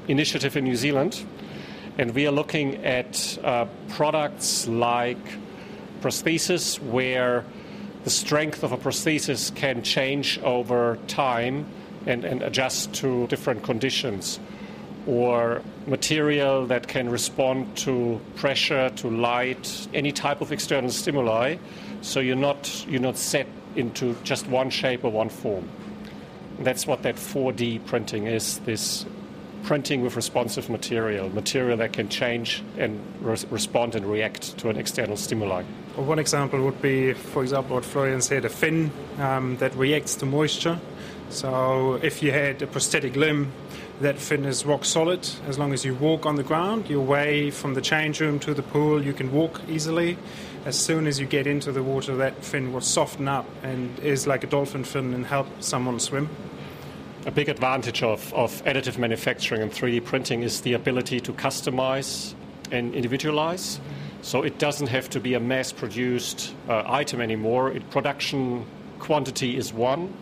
initiative 0.09 0.57
in 0.57 0.65
New 0.65 0.75
Zealand, 0.75 1.25
and 1.97 2.13
we 2.13 2.27
are 2.27 2.33
looking 2.33 2.83
at 2.83 3.37
uh, 3.45 3.65
products 3.87 4.67
like 4.67 5.25
prosthesis, 6.01 6.81
where 6.81 7.45
the 8.03 8.09
strength 8.09 8.61
of 8.61 8.73
a 8.73 8.77
prosthesis 8.77 9.55
can 9.55 9.83
change 9.83 10.37
over 10.43 10.99
time 11.07 11.65
and, 12.05 12.25
and 12.25 12.43
adjust 12.43 12.93
to 12.95 13.25
different 13.27 13.63
conditions 13.63 14.41
or 15.05 15.61
material 15.85 16.65
that 16.67 16.87
can 16.87 17.09
respond 17.09 17.75
to 17.77 18.19
pressure, 18.35 18.89
to 18.91 19.09
light, 19.09 19.87
any 19.93 20.11
type 20.11 20.41
of 20.41 20.51
external 20.51 20.89
stimuli. 20.89 21.57
So 22.01 22.19
you're 22.19 22.35
not, 22.35 22.85
you're 22.87 23.01
not 23.01 23.17
set 23.17 23.47
into 23.75 24.15
just 24.23 24.47
one 24.47 24.69
shape 24.69 25.03
or 25.03 25.11
one 25.11 25.29
form. 25.29 25.67
That's 26.59 26.85
what 26.85 27.03
that 27.03 27.15
4D 27.15 27.85
printing 27.85 28.27
is 28.27 28.59
this 28.59 29.05
printing 29.63 30.01
with 30.01 30.15
responsive 30.15 30.69
material, 30.69 31.29
material 31.29 31.77
that 31.77 31.93
can 31.93 32.09
change 32.09 32.61
and 32.77 32.99
res- 33.21 33.45
respond 33.47 33.95
and 33.95 34.05
react 34.05 34.57
to 34.57 34.69
an 34.69 34.77
external 34.77 35.17
stimuli. 35.17 35.63
Well, 35.95 36.05
one 36.05 36.19
example 36.19 36.61
would 36.63 36.81
be, 36.81 37.13
for 37.13 37.43
example, 37.43 37.75
what 37.75 37.85
Florian 37.85 38.21
said 38.21 38.45
a 38.45 38.49
fin 38.49 38.91
um, 39.19 39.57
that 39.57 39.73
reacts 39.75 40.15
to 40.15 40.25
moisture. 40.25 40.79
So 41.29 41.99
if 42.03 42.21
you 42.21 42.31
had 42.31 42.61
a 42.61 42.67
prosthetic 42.67 43.15
limb, 43.15 43.51
that 44.03 44.19
fin 44.19 44.43
is 44.45 44.65
rock 44.65 44.83
solid. 44.83 45.27
As 45.47 45.57
long 45.57 45.73
as 45.73 45.85
you 45.85 45.95
walk 45.95 46.25
on 46.25 46.35
the 46.35 46.43
ground, 46.43 46.89
your 46.89 47.03
way 47.03 47.49
from 47.51 47.73
the 47.73 47.81
change 47.81 48.19
room 48.19 48.37
to 48.39 48.53
the 48.53 48.61
pool, 48.61 49.03
you 49.03 49.13
can 49.13 49.31
walk 49.31 49.61
easily. 49.69 50.17
As 50.65 50.77
soon 50.77 51.07
as 51.07 51.19
you 51.19 51.25
get 51.25 51.47
into 51.47 51.71
the 51.71 51.81
water, 51.81 52.15
that 52.17 52.43
fin 52.43 52.73
will 52.73 52.81
soften 52.81 53.27
up 53.27 53.45
and 53.63 53.97
is 53.99 54.27
like 54.27 54.43
a 54.43 54.47
dolphin 54.47 54.83
fin 54.83 55.13
and 55.13 55.25
help 55.25 55.47
someone 55.61 55.99
swim. 55.99 56.29
A 57.25 57.31
big 57.31 57.47
advantage 57.47 58.03
of, 58.03 58.33
of 58.33 58.63
additive 58.65 58.97
manufacturing 58.97 59.61
and 59.61 59.71
3D 59.71 60.03
printing 60.03 60.43
is 60.43 60.61
the 60.61 60.73
ability 60.73 61.21
to 61.21 61.33
customize 61.33 62.33
and 62.71 62.93
individualize. 62.93 63.79
So 64.21 64.43
it 64.43 64.59
doesn't 64.59 64.87
have 64.87 65.09
to 65.11 65.19
be 65.21 65.33
a 65.33 65.39
mass 65.39 65.71
produced 65.71 66.53
uh, 66.67 66.83
item 66.85 67.21
anymore. 67.21 67.71
It, 67.71 67.89
production 67.89 68.65
quantity 68.99 69.55
is 69.57 69.73
one, 69.73 70.13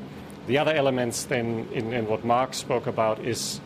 the 0.47 0.57
other 0.57 0.73
elements, 0.73 1.25
then, 1.25 1.67
in, 1.71 1.93
in, 1.93 2.07
what 2.07 2.25
Mark 2.25 2.53
spoke 2.53 2.87
about, 2.87 3.19
is 3.19 3.61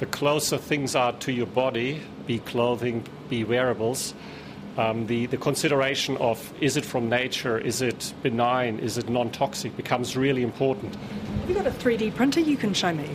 the 0.00 0.06
closer 0.06 0.58
things 0.58 0.96
are 0.96 1.12
to 1.12 1.32
your 1.32 1.46
body, 1.46 2.02
be 2.26 2.40
clothing, 2.40 3.04
be 3.28 3.44
wearables, 3.44 4.12
um, 4.76 5.06
the, 5.06 5.26
the 5.26 5.36
consideration 5.36 6.16
of 6.16 6.52
is 6.60 6.76
it 6.76 6.84
from 6.84 7.08
nature, 7.08 7.58
is 7.58 7.82
it 7.82 8.12
benign, 8.22 8.78
is 8.80 8.98
it 8.98 9.08
non 9.08 9.30
toxic 9.30 9.76
becomes 9.76 10.16
really 10.16 10.42
important. 10.42 10.94
Have 10.96 11.48
you 11.48 11.54
got 11.54 11.66
a 11.66 11.70
3D 11.70 12.14
printer 12.14 12.40
you 12.40 12.56
can 12.56 12.74
show 12.74 12.92
me? 12.92 13.08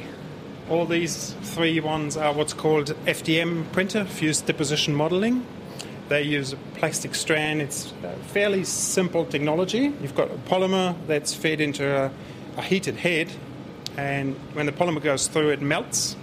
All 0.69 0.86
these 0.86 1.34
three 1.41 1.80
ones 1.80 2.15
are 2.17 2.34
what's 2.34 2.54
called 2.54 2.88
FDM 3.06 3.71
printer, 3.74 4.06
fused 4.06 4.45
deposition 4.45 4.95
modeling. 4.95 5.45
They 6.08 6.24
use 6.24 6.54
a 6.54 6.58
plastic 6.76 7.15
strand. 7.15 7.62
It's 7.62 7.93
a 8.04 8.15
fairly 8.28 8.63
simple 8.63 9.26
technology. 9.26 9.93
You've 10.02 10.15
got 10.15 10.30
a 10.30 10.36
polymer 10.36 10.95
that's 11.08 11.34
fed 11.34 11.60
into 11.60 11.86
a 11.86 12.12
a 12.58 12.62
heated 12.62 12.95
head, 12.95 13.32
and 13.98 14.36
when 14.54 14.65
the 14.65 14.71
polymer 14.71 15.02
goes 15.02 15.28
through, 15.28 15.50
it 15.50 15.62
melts, 15.62 16.15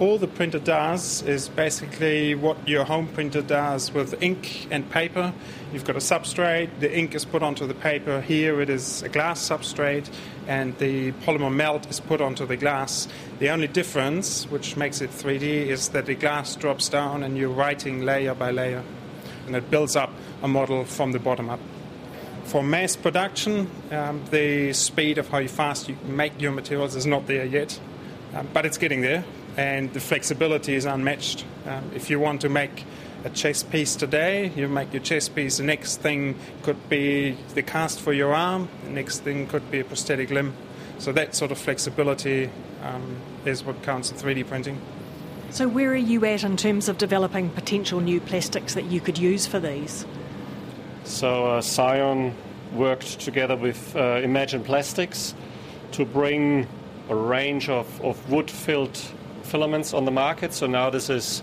all 0.00 0.16
the 0.16 0.28
printer 0.28 0.60
does 0.60 1.22
is 1.22 1.48
basically 1.48 2.34
what 2.34 2.68
your 2.68 2.84
home 2.84 3.08
printer 3.08 3.42
does 3.42 3.92
with 3.92 4.22
ink 4.22 4.68
and 4.70 4.88
paper. 4.90 5.32
You've 5.72 5.84
got 5.84 5.96
a 5.96 6.00
substrate, 6.00 6.70
the 6.78 6.96
ink 6.96 7.16
is 7.16 7.24
put 7.24 7.42
onto 7.42 7.66
the 7.66 7.74
paper. 7.74 8.20
Here 8.20 8.60
it 8.60 8.70
is 8.70 9.02
a 9.02 9.08
glass 9.08 9.40
substrate, 9.40 10.08
and 10.46 10.76
the 10.78 11.12
polymer 11.12 11.52
melt 11.52 11.90
is 11.90 11.98
put 11.98 12.20
onto 12.20 12.46
the 12.46 12.56
glass. 12.56 13.08
The 13.40 13.50
only 13.50 13.66
difference, 13.66 14.44
which 14.48 14.76
makes 14.76 15.00
it 15.00 15.10
3D, 15.10 15.66
is 15.66 15.88
that 15.88 16.06
the 16.06 16.14
glass 16.14 16.54
drops 16.54 16.88
down 16.88 17.24
and 17.24 17.36
you're 17.36 17.50
writing 17.50 18.02
layer 18.02 18.34
by 18.34 18.52
layer, 18.52 18.84
and 19.46 19.56
it 19.56 19.68
builds 19.68 19.96
up 19.96 20.12
a 20.42 20.48
model 20.48 20.84
from 20.84 21.10
the 21.10 21.18
bottom 21.18 21.50
up. 21.50 21.60
For 22.44 22.62
mass 22.62 22.94
production, 22.94 23.68
um, 23.90 24.22
the 24.30 24.72
speed 24.72 25.18
of 25.18 25.28
how 25.28 25.44
fast 25.48 25.88
you 25.88 25.96
make 26.04 26.40
your 26.40 26.52
materials 26.52 26.94
is 26.94 27.04
not 27.04 27.26
there 27.26 27.44
yet, 27.44 27.78
um, 28.32 28.48
but 28.54 28.64
it's 28.64 28.78
getting 28.78 29.00
there 29.00 29.24
and 29.58 29.92
the 29.92 29.98
flexibility 30.00 30.74
is 30.76 30.84
unmatched. 30.84 31.44
Um, 31.66 31.90
if 31.92 32.08
you 32.08 32.20
want 32.20 32.40
to 32.42 32.48
make 32.48 32.84
a 33.24 33.30
chess 33.30 33.64
piece 33.64 33.96
today, 33.96 34.52
you 34.54 34.68
make 34.68 34.92
your 34.92 35.02
chess 35.02 35.28
piece. 35.28 35.56
The 35.56 35.64
next 35.64 35.96
thing 35.96 36.36
could 36.62 36.88
be 36.88 37.36
the 37.54 37.62
cast 37.62 38.00
for 38.00 38.12
your 38.12 38.32
arm. 38.32 38.68
The 38.84 38.90
next 38.90 39.18
thing 39.24 39.48
could 39.48 39.68
be 39.68 39.80
a 39.80 39.84
prosthetic 39.84 40.30
limb. 40.30 40.54
So 40.98 41.10
that 41.10 41.34
sort 41.34 41.50
of 41.50 41.58
flexibility 41.58 42.50
um, 42.84 43.16
is 43.44 43.64
what 43.64 43.82
counts 43.82 44.12
in 44.12 44.16
3D 44.16 44.46
printing. 44.46 44.80
So 45.50 45.66
where 45.66 45.90
are 45.90 45.96
you 45.96 46.24
at 46.24 46.44
in 46.44 46.56
terms 46.56 46.88
of 46.88 46.96
developing 46.96 47.50
potential 47.50 47.98
new 47.98 48.20
plastics 48.20 48.74
that 48.74 48.84
you 48.84 49.00
could 49.00 49.18
use 49.18 49.44
for 49.48 49.58
these? 49.58 50.06
So 51.02 51.46
uh, 51.46 51.62
Scion 51.62 52.32
worked 52.74 53.18
together 53.18 53.56
with 53.56 53.96
uh, 53.96 54.20
Imagine 54.22 54.62
Plastics 54.62 55.34
to 55.92 56.04
bring 56.04 56.68
a 57.08 57.14
range 57.16 57.68
of, 57.68 58.00
of 58.02 58.30
wood-filled 58.30 59.00
filaments 59.48 59.94
on 59.94 60.04
the 60.04 60.10
market. 60.10 60.52
So 60.52 60.66
now 60.66 60.90
this 60.90 61.10
is 61.10 61.42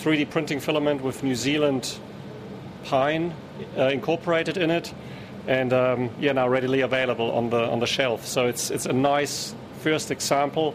3D 0.00 0.30
printing 0.30 0.60
filament 0.60 1.02
with 1.02 1.22
New 1.22 1.34
Zealand 1.34 1.98
pine 2.84 3.34
uh, 3.76 3.88
incorporated 3.88 4.56
in 4.56 4.70
it, 4.70 4.92
and 5.46 5.72
um, 5.72 6.10
yeah, 6.18 6.32
now 6.32 6.48
readily 6.48 6.80
available 6.80 7.30
on 7.30 7.50
the 7.50 7.62
on 7.70 7.78
the 7.80 7.86
shelf. 7.86 8.26
So 8.26 8.46
it's 8.46 8.70
it's 8.70 8.86
a 8.86 8.92
nice 8.92 9.54
first 9.80 10.10
example 10.10 10.74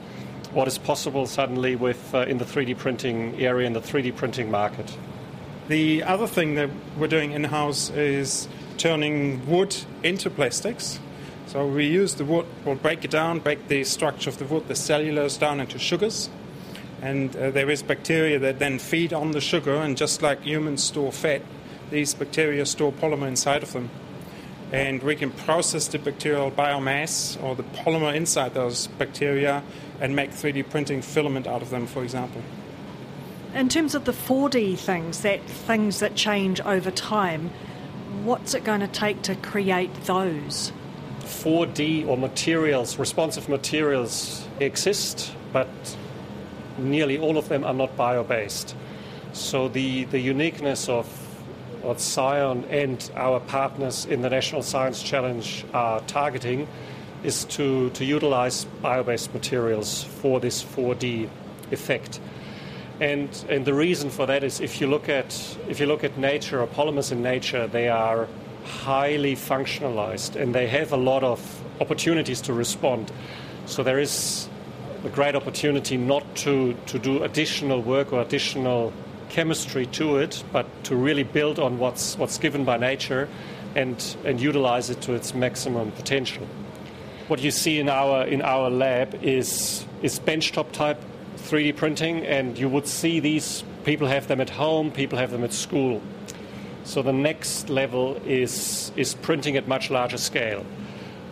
what 0.54 0.68
is 0.68 0.78
possible 0.78 1.28
suddenly 1.28 1.76
with 1.76 2.14
uh, 2.16 2.20
in 2.20 2.38
the 2.38 2.46
3D 2.46 2.78
printing 2.78 3.40
area 3.40 3.68
in 3.68 3.74
the 3.74 3.82
3D 3.82 4.16
printing 4.16 4.50
market. 4.50 4.98
The 5.68 6.04
other 6.04 6.28
thing 6.28 6.56
that 6.56 6.70
we're 6.98 7.08
doing 7.08 7.32
in 7.34 7.44
house 7.44 7.90
is 7.90 8.48
turning 8.78 9.46
wood 9.48 9.76
into 10.04 10.30
plastics. 10.30 11.00
So 11.48 11.68
we 11.68 11.88
use 11.88 12.16
the 12.16 12.26
wood, 12.26 12.46
we'll 12.66 12.76
break 12.76 13.04
it 13.04 13.12
down, 13.12 13.40
break 13.40 13.68
the 13.68 13.84
structure 13.84 14.30
of 14.30 14.38
the 14.38 14.46
wood, 14.46 14.68
the 14.68 14.76
cellulose 14.76 15.38
down 15.38 15.60
into 15.60 15.80
sugars, 15.80 16.30
and 17.02 17.36
uh, 17.36 17.52
there 17.52 17.70
is 17.70 17.84
bacteria 17.84 18.40
that 18.40 18.60
then 18.60 18.80
feed 18.80 19.14
on 19.14 19.32
the 19.32 19.42
sugar, 19.42 19.76
and 19.76 19.98
just 19.98 20.22
like 20.22 20.42
humans 20.42 20.84
store 20.84 21.12
fat, 21.12 21.42
these 21.90 22.14
bacteria 22.14 22.66
store 22.66 22.92
polymer 22.92 23.28
inside 23.28 23.64
of 23.64 23.74
them. 23.74 23.90
And 24.72 25.02
we 25.02 25.16
can 25.16 25.32
process 25.32 25.88
the 25.88 26.00
bacterial 26.00 26.52
biomass 26.52 27.42
or 27.42 27.56
the 27.56 27.64
polymer 27.64 28.14
inside 28.14 28.54
those 28.54 28.88
bacteria 28.88 29.64
and 30.02 30.16
make 30.16 30.32
3D 30.32 30.70
printing 30.70 31.02
filament 31.02 31.48
out 31.48 31.62
of 31.62 31.70
them, 31.70 31.88
for 31.88 32.04
example. 32.04 32.42
In 33.54 33.70
terms 33.70 33.96
of 33.96 34.06
the 34.06 34.12
4D 34.12 34.78
things, 34.78 35.22
that 35.22 35.42
things 35.44 36.00
that 36.00 36.16
change 36.16 36.60
over 36.62 36.92
time, 36.92 37.50
what's 38.24 38.54
it 38.54 38.64
going 38.64 38.82
to 38.82 38.88
take 38.88 39.22
to 39.24 39.36
create 39.36 39.94
those? 40.04 40.74
4D 41.22 42.08
or 42.08 42.18
materials, 42.18 43.00
responsive 43.00 43.48
materials 43.48 44.46
exist, 44.60 45.34
but 45.54 45.68
nearly 46.78 47.18
all 47.18 47.38
of 47.38 47.50
them 47.50 47.64
are 47.64 47.74
not 47.74 47.96
bio 47.96 48.24
based. 48.24 48.76
So 49.34 49.68
the, 49.68 50.06
the 50.06 50.20
uniqueness 50.20 50.90
of 50.90 51.06
what 51.82 52.00
Scion 52.02 52.66
and 52.66 53.10
our 53.16 53.40
partners 53.40 54.06
in 54.06 54.22
the 54.22 54.30
National 54.30 54.64
Science 54.64 55.02
Challenge 55.02 55.66
are 55.74 56.02
targeting 56.02 56.68
is 57.24 57.46
to, 57.46 57.90
to 57.92 58.06
utilize 58.06 58.66
bio 58.82 59.04
based 59.04 59.34
materials 59.34 60.04
for 60.04 60.40
this 60.40 60.64
4D 60.64 61.30
effect. 61.72 62.20
And, 63.00 63.30
and 63.50 63.64
the 63.66 63.74
reason 63.74 64.10
for 64.10 64.26
that 64.26 64.44
is 64.44 64.60
if 64.60 64.82
you 64.82 64.88
look 64.88 65.08
at 65.08 65.58
if 65.70 65.80
you 65.80 65.86
look 65.86 66.04
at 66.04 66.18
nature 66.18 66.62
or 66.62 66.68
polymers 66.68 67.12
in 67.12 67.22
nature, 67.22 67.68
they 67.68 67.90
are 67.90 68.28
highly 68.64 69.36
functionalized 69.36 70.36
and 70.36 70.54
they 70.54 70.68
have 70.68 70.92
a 70.92 70.98
lot 70.98 71.24
of 71.24 71.40
opportunities 71.80 72.42
to 72.42 72.54
respond. 72.54 73.12
So 73.66 73.84
there 73.84 74.00
is 74.00 74.50
a 75.08 75.10
great 75.10 75.36
opportunity 75.36 75.96
not 75.96 76.24
to, 76.36 76.76
to 76.86 77.00
do 77.00 77.24
additional 77.24 77.82
work 77.82 78.12
or 78.12 78.22
additional 78.22 78.92
chemistry 79.30 79.86
to 79.86 80.18
it, 80.18 80.44
but 80.52 80.66
to 80.84 80.98
really 80.98 81.24
build 81.24 81.60
on 81.60 81.80
what's, 81.80 82.18
what's 82.18 82.38
given 82.38 82.66
by 82.66 82.76
nature 82.76 83.30
and, 83.74 84.18
and 84.26 84.42
utilize 84.42 84.90
it 84.90 85.00
to 85.00 85.14
its 85.14 85.34
maximum 85.34 85.92
potential. 85.92 86.46
What 87.30 87.40
you 87.40 87.52
see 87.52 87.80
in 87.80 87.88
our, 87.88 88.26
in 88.26 88.42
our 88.42 88.70
lab 88.70 89.24
is, 89.24 89.86
is 90.02 90.20
benchtop 90.20 90.74
type 90.74 91.02
3D 91.38 91.78
printing, 91.78 92.26
and 92.26 92.58
you 92.58 92.68
would 92.68 92.88
see 92.88 93.22
these 93.22 93.64
people 93.86 94.08
have 94.08 94.28
them 94.28 94.42
at 94.42 94.50
home, 94.50 94.92
people 94.92 95.18
have 95.18 95.32
them 95.32 95.46
at 95.46 95.54
school. 95.54 96.02
So 96.84 97.02
the 97.02 97.14
next 97.14 97.70
level 97.70 98.16
is, 98.26 98.92
is 98.98 99.16
printing 99.16 99.56
at 99.56 99.70
much 99.70 99.90
larger 99.90 100.18
scale. 100.18 100.66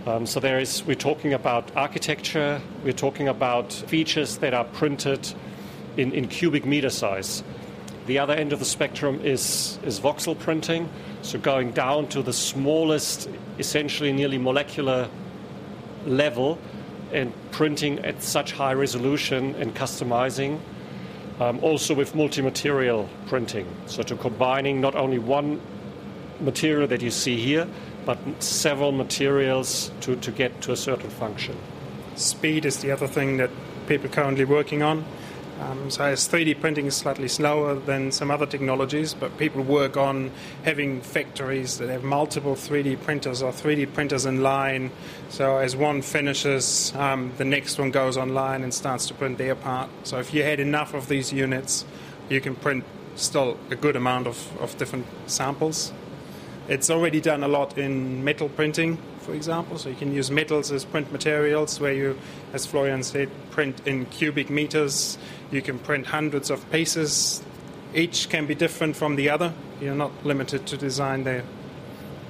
Um, 0.07 0.27
so 0.27 0.39
there 0.39 0.59
is, 0.59 0.85
we're 0.85 0.93
talking 0.93 1.33
about 1.33 1.75
architecture, 1.75 2.61
we're 2.83 2.93
talking 2.93 3.27
about 3.27 3.73
features 3.73 4.37
that 4.37 4.53
are 4.53 4.63
printed 4.63 5.33
in, 5.97 6.11
in 6.11 6.27
cubic 6.27 6.63
meter 6.63 6.91
size. 6.91 7.43
The 8.05 8.19
other 8.19 8.33
end 8.33 8.53
of 8.53 8.59
the 8.59 8.65
spectrum 8.65 9.19
is, 9.23 9.79
is 9.83 9.99
voxel 9.99 10.37
printing, 10.37 10.91
so 11.23 11.39
going 11.39 11.71
down 11.71 12.07
to 12.09 12.21
the 12.21 12.33
smallest, 12.33 13.27
essentially 13.57 14.13
nearly 14.13 14.37
molecular 14.37 15.09
level, 16.05 16.59
and 17.11 17.33
printing 17.49 17.97
at 18.05 18.21
such 18.21 18.51
high 18.51 18.73
resolution 18.73 19.55
and 19.55 19.73
customizing. 19.73 20.59
Um, 21.39 21.59
also 21.63 21.95
with 21.95 22.13
multi-material 22.13 23.09
printing, 23.25 23.67
so 23.87 24.03
to 24.03 24.15
combining 24.15 24.79
not 24.79 24.93
only 24.93 25.17
one 25.17 25.59
material 26.39 26.87
that 26.89 27.01
you 27.01 27.09
see 27.09 27.37
here, 27.37 27.67
but 28.05 28.17
several 28.41 28.91
materials 28.91 29.91
to, 30.01 30.15
to 30.17 30.31
get 30.31 30.61
to 30.61 30.71
a 30.71 30.77
certain 30.77 31.09
function. 31.09 31.57
Speed 32.15 32.65
is 32.65 32.81
the 32.81 32.91
other 32.91 33.07
thing 33.07 33.37
that 33.37 33.49
people 33.87 34.07
are 34.07 34.13
currently 34.13 34.45
working 34.45 34.81
on. 34.81 35.03
Um, 35.59 35.89
so 35.89 36.03
as 36.03 36.27
3D 36.27 36.59
printing 36.59 36.85
is 36.87 36.95
slightly 36.95 37.29
slower 37.29 37.75
than 37.75 38.11
some 38.11 38.29
other 38.29 38.45
technologies, 38.45 39.13
but 39.13 39.37
people 39.37 39.63
work 39.63 39.95
on 39.95 40.31
having 40.63 40.99
factories 40.99 41.77
that 41.77 41.87
have 41.89 42.03
multiple 42.03 42.55
3D 42.55 43.01
printers 43.01 43.41
or 43.41 43.53
3D 43.53 43.93
printers 43.93 44.25
in 44.25 44.43
line. 44.43 44.91
So 45.29 45.57
as 45.57 45.75
one 45.75 46.01
finishes, 46.01 46.93
um, 46.95 47.31
the 47.37 47.45
next 47.45 47.79
one 47.79 47.91
goes 47.91 48.17
online 48.17 48.63
and 48.63 48.73
starts 48.73 49.07
to 49.07 49.13
print 49.13 49.37
their 49.37 49.55
part. 49.55 49.89
So 50.03 50.19
if 50.19 50.33
you 50.33 50.43
had 50.43 50.59
enough 50.59 50.93
of 50.93 51.07
these 51.07 51.31
units, 51.31 51.85
you 52.27 52.41
can 52.41 52.55
print 52.55 52.83
still 53.15 53.57
a 53.69 53.75
good 53.75 53.95
amount 53.95 54.27
of, 54.27 54.57
of 54.59 54.77
different 54.77 55.05
samples. 55.27 55.93
It's 56.67 56.89
already 56.89 57.21
done 57.21 57.43
a 57.43 57.47
lot 57.47 57.77
in 57.77 58.23
metal 58.23 58.49
printing, 58.49 58.97
for 59.19 59.33
example. 59.35 59.77
So 59.77 59.89
you 59.89 59.95
can 59.95 60.11
use 60.11 60.31
metals 60.31 60.71
as 60.71 60.83
print 60.83 61.11
materials, 61.11 61.79
where 61.79 61.93
you, 61.93 62.17
as 62.53 62.65
Florian 62.65 63.03
said, 63.03 63.29
print 63.51 63.85
in 63.85 64.05
cubic 64.07 64.49
meters. 64.49 65.19
You 65.51 65.61
can 65.61 65.77
print 65.77 66.07
hundreds 66.07 66.49
of 66.49 66.69
pieces. 66.71 67.43
Each 67.93 68.29
can 68.29 68.47
be 68.47 68.55
different 68.55 68.95
from 68.95 69.15
the 69.15 69.29
other. 69.29 69.53
You're 69.79 69.93
not 69.93 70.25
limited 70.25 70.65
to 70.67 70.77
design 70.77 71.23
there. 71.23 71.43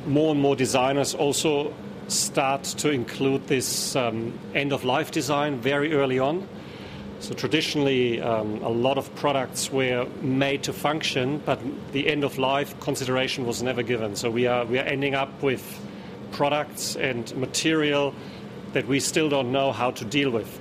More 0.05 0.31
and 0.31 0.41
more 0.41 0.55
designers 0.55 1.15
also 1.15 1.73
start 2.09 2.63
to 2.63 2.91
include 2.91 3.47
this 3.47 3.95
um, 3.95 4.37
end 4.53 4.73
of 4.73 4.83
life 4.83 5.11
design 5.11 5.59
very 5.59 5.93
early 5.93 6.19
on. 6.19 6.47
So 7.25 7.33
traditionally, 7.33 8.21
um, 8.21 8.61
a 8.61 8.69
lot 8.69 8.99
of 8.99 9.13
products 9.15 9.71
were 9.71 10.05
made 10.21 10.61
to 10.65 10.73
function, 10.73 11.41
but 11.43 11.59
the 11.91 12.07
end 12.07 12.23
of 12.23 12.37
life 12.37 12.79
consideration 12.79 13.47
was 13.47 13.63
never 13.63 13.81
given. 13.81 14.15
So 14.15 14.29
we 14.29 14.45
are 14.45 14.63
we 14.63 14.77
are 14.77 14.83
ending 14.83 15.15
up 15.15 15.41
with 15.41 15.63
products 16.31 16.95
and 16.95 17.35
material 17.35 18.13
that 18.73 18.85
we 18.85 18.99
still 18.99 19.27
don't 19.27 19.51
know 19.51 19.71
how 19.71 19.89
to 19.89 20.05
deal 20.05 20.29
with. 20.29 20.59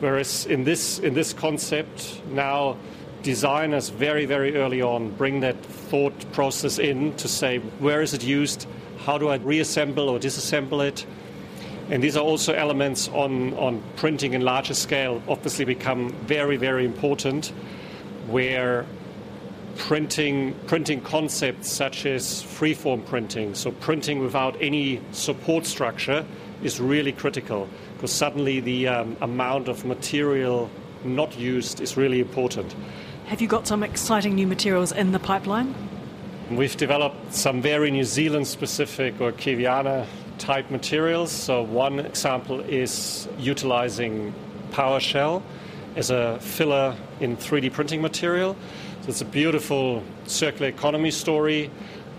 Whereas 0.00 0.46
in 0.46 0.64
this 0.64 0.98
in 1.00 1.12
this 1.12 1.34
concept 1.34 2.22
now, 2.30 2.78
designers 3.22 3.90
very 3.90 4.24
very 4.24 4.56
early 4.56 4.80
on 4.80 5.10
bring 5.10 5.40
that 5.40 5.62
thought 5.90 6.32
process 6.32 6.78
in 6.78 7.14
to 7.16 7.28
say 7.28 7.58
where 7.78 8.00
is 8.00 8.14
it 8.14 8.24
used, 8.24 8.66
how 9.04 9.18
do 9.18 9.28
I 9.28 9.36
reassemble 9.36 10.08
or 10.08 10.18
disassemble 10.18 10.82
it 10.82 11.04
and 11.90 12.02
these 12.02 12.16
are 12.16 12.24
also 12.24 12.52
elements 12.52 13.08
on, 13.08 13.54
on 13.54 13.82
printing 13.96 14.34
in 14.34 14.42
larger 14.42 14.74
scale, 14.74 15.22
obviously 15.28 15.64
become 15.64 16.10
very, 16.26 16.56
very 16.56 16.84
important, 16.84 17.52
where 18.26 18.84
printing, 19.76 20.54
printing 20.66 21.00
concepts 21.00 21.70
such 21.70 22.04
as 22.06 22.42
freeform 22.42 23.04
printing, 23.06 23.54
so 23.54 23.70
printing 23.70 24.18
without 24.18 24.56
any 24.60 25.00
support 25.12 25.66
structure, 25.66 26.24
is 26.62 26.80
really 26.80 27.12
critical 27.12 27.68
because 27.94 28.10
suddenly 28.10 28.60
the 28.60 28.88
um, 28.88 29.16
amount 29.20 29.68
of 29.68 29.84
material 29.84 30.70
not 31.04 31.38
used 31.38 31.80
is 31.80 31.96
really 31.96 32.20
important. 32.20 32.74
Have 33.26 33.40
you 33.40 33.46
got 33.46 33.66
some 33.66 33.82
exciting 33.82 34.34
new 34.34 34.46
materials 34.46 34.90
in 34.92 35.12
the 35.12 35.18
pipeline? 35.18 35.74
We've 36.50 36.76
developed 36.76 37.34
some 37.34 37.60
very 37.60 37.90
New 37.90 38.04
Zealand 38.04 38.46
specific 38.46 39.20
or 39.20 39.32
Kiwiana 39.32 40.06
type 40.38 40.70
materials. 40.70 41.30
So, 41.30 41.62
one 41.62 41.98
example 41.98 42.60
is 42.60 43.28
utilizing 43.38 44.34
paua 44.70 45.00
shell 45.00 45.42
as 45.96 46.10
a 46.10 46.38
filler 46.40 46.96
in 47.20 47.36
3D 47.36 47.72
printing 47.72 48.02
material. 48.02 48.56
So, 49.02 49.08
it's 49.08 49.20
a 49.20 49.26
beautiful 49.26 50.02
circular 50.26 50.68
economy 50.68 51.10
story 51.10 51.70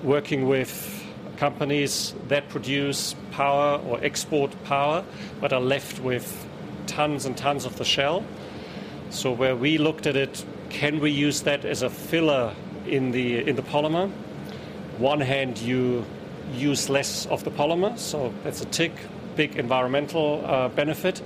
working 0.03 0.47
with 0.47 0.93
companies 1.37 2.15
that 2.27 2.49
produce 2.49 3.15
paua 3.31 3.85
or 3.85 4.03
export 4.03 4.51
paua 4.63 5.03
but 5.39 5.53
are 5.53 5.61
left 5.61 5.99
with 6.01 6.45
tons 6.87 7.25
and 7.25 7.37
tons 7.37 7.65
of 7.65 7.77
the 7.77 7.85
shell. 7.85 8.23
So, 9.09 9.31
where 9.31 9.55
we 9.55 9.77
looked 9.77 10.07
at 10.07 10.15
it, 10.15 10.43
can 10.69 10.99
we 10.99 11.11
use 11.11 11.41
that 11.43 11.63
as 11.65 11.81
a 11.81 11.89
filler 11.89 12.53
in 12.85 13.11
the 13.11 13.47
in 13.47 13.55
the 13.55 13.61
polymer? 13.61 14.11
One 14.97 15.21
hand, 15.21 15.59
you 15.59 16.05
use 16.53 16.89
less 16.89 17.25
of 17.27 17.43
the 17.43 17.51
polymer, 17.51 17.97
so 17.97 18.33
that's 18.43 18.61
a 18.61 18.65
tick, 18.65 18.91
big 19.35 19.55
environmental 19.55 20.43
uh, 20.45 20.69
benefit. 20.69 21.21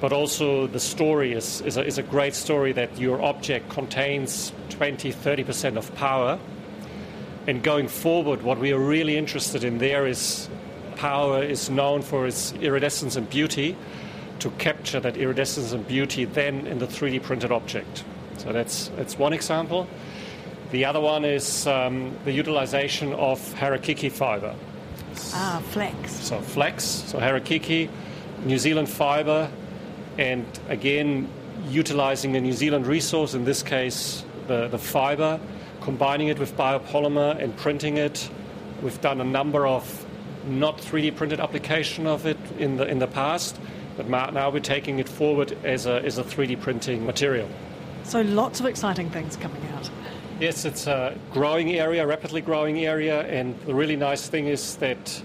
But 0.00 0.12
also, 0.12 0.66
the 0.66 0.80
story 0.80 1.32
is, 1.32 1.60
is 1.62 1.76
a, 1.76 1.84
is, 1.84 1.98
a, 1.98 2.02
great 2.02 2.34
story 2.34 2.72
that 2.72 2.98
your 2.98 3.22
object 3.22 3.70
contains 3.70 4.52
20, 4.70 5.12
30% 5.12 5.76
of 5.76 5.94
paua. 5.94 6.38
And 7.46 7.62
going 7.62 7.88
forward, 7.88 8.42
what 8.42 8.58
we 8.58 8.72
are 8.72 8.78
really 8.78 9.16
interested 9.16 9.64
in 9.64 9.78
there 9.78 10.06
is 10.06 10.48
paua 10.96 11.48
is 11.48 11.70
known 11.70 12.02
for 12.02 12.26
its 12.26 12.52
iridescence 12.54 13.16
and 13.16 13.28
beauty, 13.30 13.76
to 14.40 14.50
capture 14.52 15.00
that 15.00 15.16
iridescence 15.16 15.72
and 15.72 15.86
beauty 15.86 16.24
then 16.24 16.66
in 16.66 16.78
the 16.78 16.86
3D 16.86 17.22
printed 17.22 17.52
object. 17.52 18.04
So 18.38 18.52
that's, 18.52 18.88
that's 18.96 19.18
one 19.18 19.32
example. 19.32 19.88
The 20.74 20.86
other 20.86 20.98
one 20.98 21.24
is 21.24 21.68
um, 21.68 22.16
the 22.24 22.32
utilization 22.32 23.12
of 23.12 23.38
Harakeke 23.54 24.10
fiber. 24.10 24.56
Ah, 25.32 25.62
flax. 25.70 26.10
So 26.10 26.40
flax, 26.40 26.82
so 26.82 27.20
Harakeke, 27.20 27.88
New 28.44 28.58
Zealand 28.58 28.88
fiber, 28.88 29.48
and 30.18 30.44
again, 30.68 31.28
utilizing 31.68 32.34
a 32.34 32.40
New 32.40 32.52
Zealand 32.52 32.88
resource, 32.88 33.34
in 33.34 33.44
this 33.44 33.62
case, 33.62 34.24
the, 34.48 34.66
the 34.66 34.78
fiber, 34.78 35.38
combining 35.80 36.26
it 36.26 36.40
with 36.40 36.56
biopolymer 36.56 37.40
and 37.40 37.56
printing 37.56 37.96
it. 37.96 38.28
We've 38.82 39.00
done 39.00 39.20
a 39.20 39.24
number 39.24 39.68
of 39.68 40.04
not 40.44 40.78
3D 40.78 41.14
printed 41.14 41.38
application 41.38 42.08
of 42.08 42.26
it 42.26 42.38
in 42.58 42.78
the, 42.78 42.88
in 42.88 42.98
the 42.98 43.06
past, 43.06 43.60
but 43.96 44.08
now 44.08 44.50
we're 44.50 44.58
taking 44.58 44.98
it 44.98 45.08
forward 45.08 45.56
as 45.62 45.86
a, 45.86 46.04
as 46.04 46.18
a 46.18 46.24
3D 46.24 46.60
printing 46.60 47.06
material. 47.06 47.48
So 48.02 48.22
lots 48.22 48.58
of 48.58 48.66
exciting 48.66 49.08
things 49.10 49.36
coming 49.36 49.62
out. 49.76 49.88
Yes, 50.40 50.64
it's 50.64 50.88
a 50.88 51.16
growing 51.32 51.74
area, 51.74 52.04
rapidly 52.06 52.40
growing 52.40 52.84
area, 52.84 53.22
and 53.22 53.58
the 53.62 53.74
really 53.74 53.94
nice 53.94 54.28
thing 54.28 54.48
is 54.48 54.76
that 54.76 55.22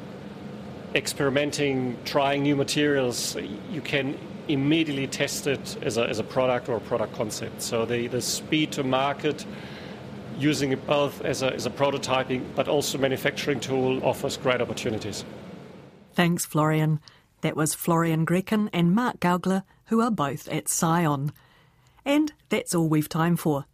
experimenting, 0.94 1.98
trying 2.06 2.44
new 2.44 2.56
materials, 2.56 3.36
you 3.72 3.82
can 3.82 4.18
immediately 4.48 5.08
test 5.08 5.48
it 5.48 5.78
as 5.82 5.98
a, 5.98 6.08
as 6.08 6.20
a 6.20 6.24
product 6.24 6.70
or 6.70 6.78
a 6.78 6.80
product 6.80 7.14
concept. 7.16 7.62
So 7.62 7.86
the, 7.86 8.08
the 8.08 8.22
speed 8.22 8.72
to 8.74 8.84
market, 8.84 9.46
using 10.38 10.72
it 10.72 10.86
both 10.88 11.22
as 11.26 11.42
a, 11.42 11.54
as 11.54 11.66
a 11.66 11.70
prototyping 11.70 12.44
but 12.56 12.68
also 12.68 12.98
manufacturing 12.98 13.60
tool 13.60 14.04
offers 14.06 14.38
great 14.38 14.62
opportunities. 14.62 15.26
Thanks, 16.14 16.46
Florian. 16.46 17.00
That 17.42 17.56
was 17.56 17.74
Florian 17.74 18.26
Graichen 18.26 18.70
and 18.74 18.94
Mark 18.94 19.20
Gaugler, 19.20 19.64
who 19.86 20.02
are 20.02 20.12
both 20.12 20.48
at 20.50 20.68
Scion. 20.68 21.32
And 22.06 22.32
that's 22.50 22.76
all 22.76 22.88
we've 22.88 23.10
time 23.10 23.36
for. 23.36 23.66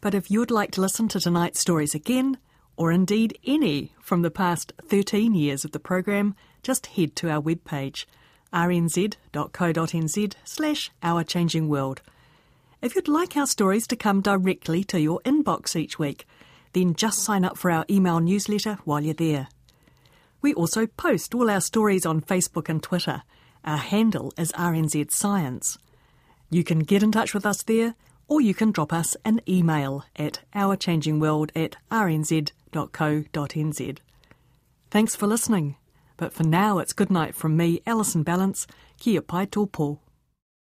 But 0.00 0.14
if 0.14 0.30
you'd 0.30 0.50
like 0.50 0.70
to 0.72 0.80
listen 0.80 1.08
to 1.08 1.20
tonight's 1.20 1.60
stories 1.60 1.94
again, 1.94 2.38
or 2.76 2.90
indeed 2.90 3.38
any 3.46 3.92
from 4.00 4.22
the 4.22 4.30
past 4.30 4.72
13 4.82 5.34
years 5.34 5.64
of 5.64 5.72
the 5.72 5.80
program, 5.80 6.34
just 6.62 6.86
head 6.86 7.14
to 7.16 7.30
our 7.30 7.42
webpage 7.42 8.06
rnz.co.nz 8.52 10.34
slash 10.44 10.90
Our 11.02 11.24
Changing 11.24 11.68
World. 11.68 12.02
If 12.82 12.94
you'd 12.94 13.08
like 13.08 13.36
our 13.36 13.46
stories 13.46 13.86
to 13.88 13.96
come 13.96 14.20
directly 14.20 14.82
to 14.84 15.00
your 15.00 15.20
inbox 15.20 15.76
each 15.76 15.98
week, 15.98 16.26
then 16.72 16.94
just 16.94 17.22
sign 17.22 17.44
up 17.44 17.58
for 17.58 17.70
our 17.70 17.84
email 17.90 18.20
newsletter 18.20 18.78
while 18.84 19.00
you're 19.00 19.14
there. 19.14 19.48
We 20.42 20.54
also 20.54 20.86
post 20.86 21.34
all 21.34 21.50
our 21.50 21.60
stories 21.60 22.06
on 22.06 22.22
Facebook 22.22 22.68
and 22.68 22.82
Twitter. 22.82 23.22
Our 23.64 23.76
handle 23.76 24.32
is 24.38 24.52
RNZ 24.52 25.10
Science. 25.10 25.78
You 26.48 26.64
can 26.64 26.80
get 26.80 27.02
in 27.02 27.12
touch 27.12 27.34
with 27.34 27.44
us 27.44 27.62
there, 27.62 27.94
or 28.30 28.40
you 28.40 28.54
can 28.54 28.70
drop 28.70 28.92
us 28.92 29.16
an 29.24 29.40
email 29.46 30.04
at 30.16 30.40
ourchangingworld 30.54 31.50
at 31.54 31.76
rnz.co.nz. 31.90 32.38
Thanks 34.90 35.16
for 35.16 35.26
listening. 35.26 35.76
But 36.16 36.32
for 36.32 36.44
now, 36.44 36.78
it's 36.78 36.92
good 36.92 37.10
night 37.10 37.34
from 37.34 37.56
me, 37.56 37.82
Alison 37.86 38.24
Ballance, 38.24 38.66
Kia 38.98 39.20
pai 39.20 39.46
tō 39.46 39.98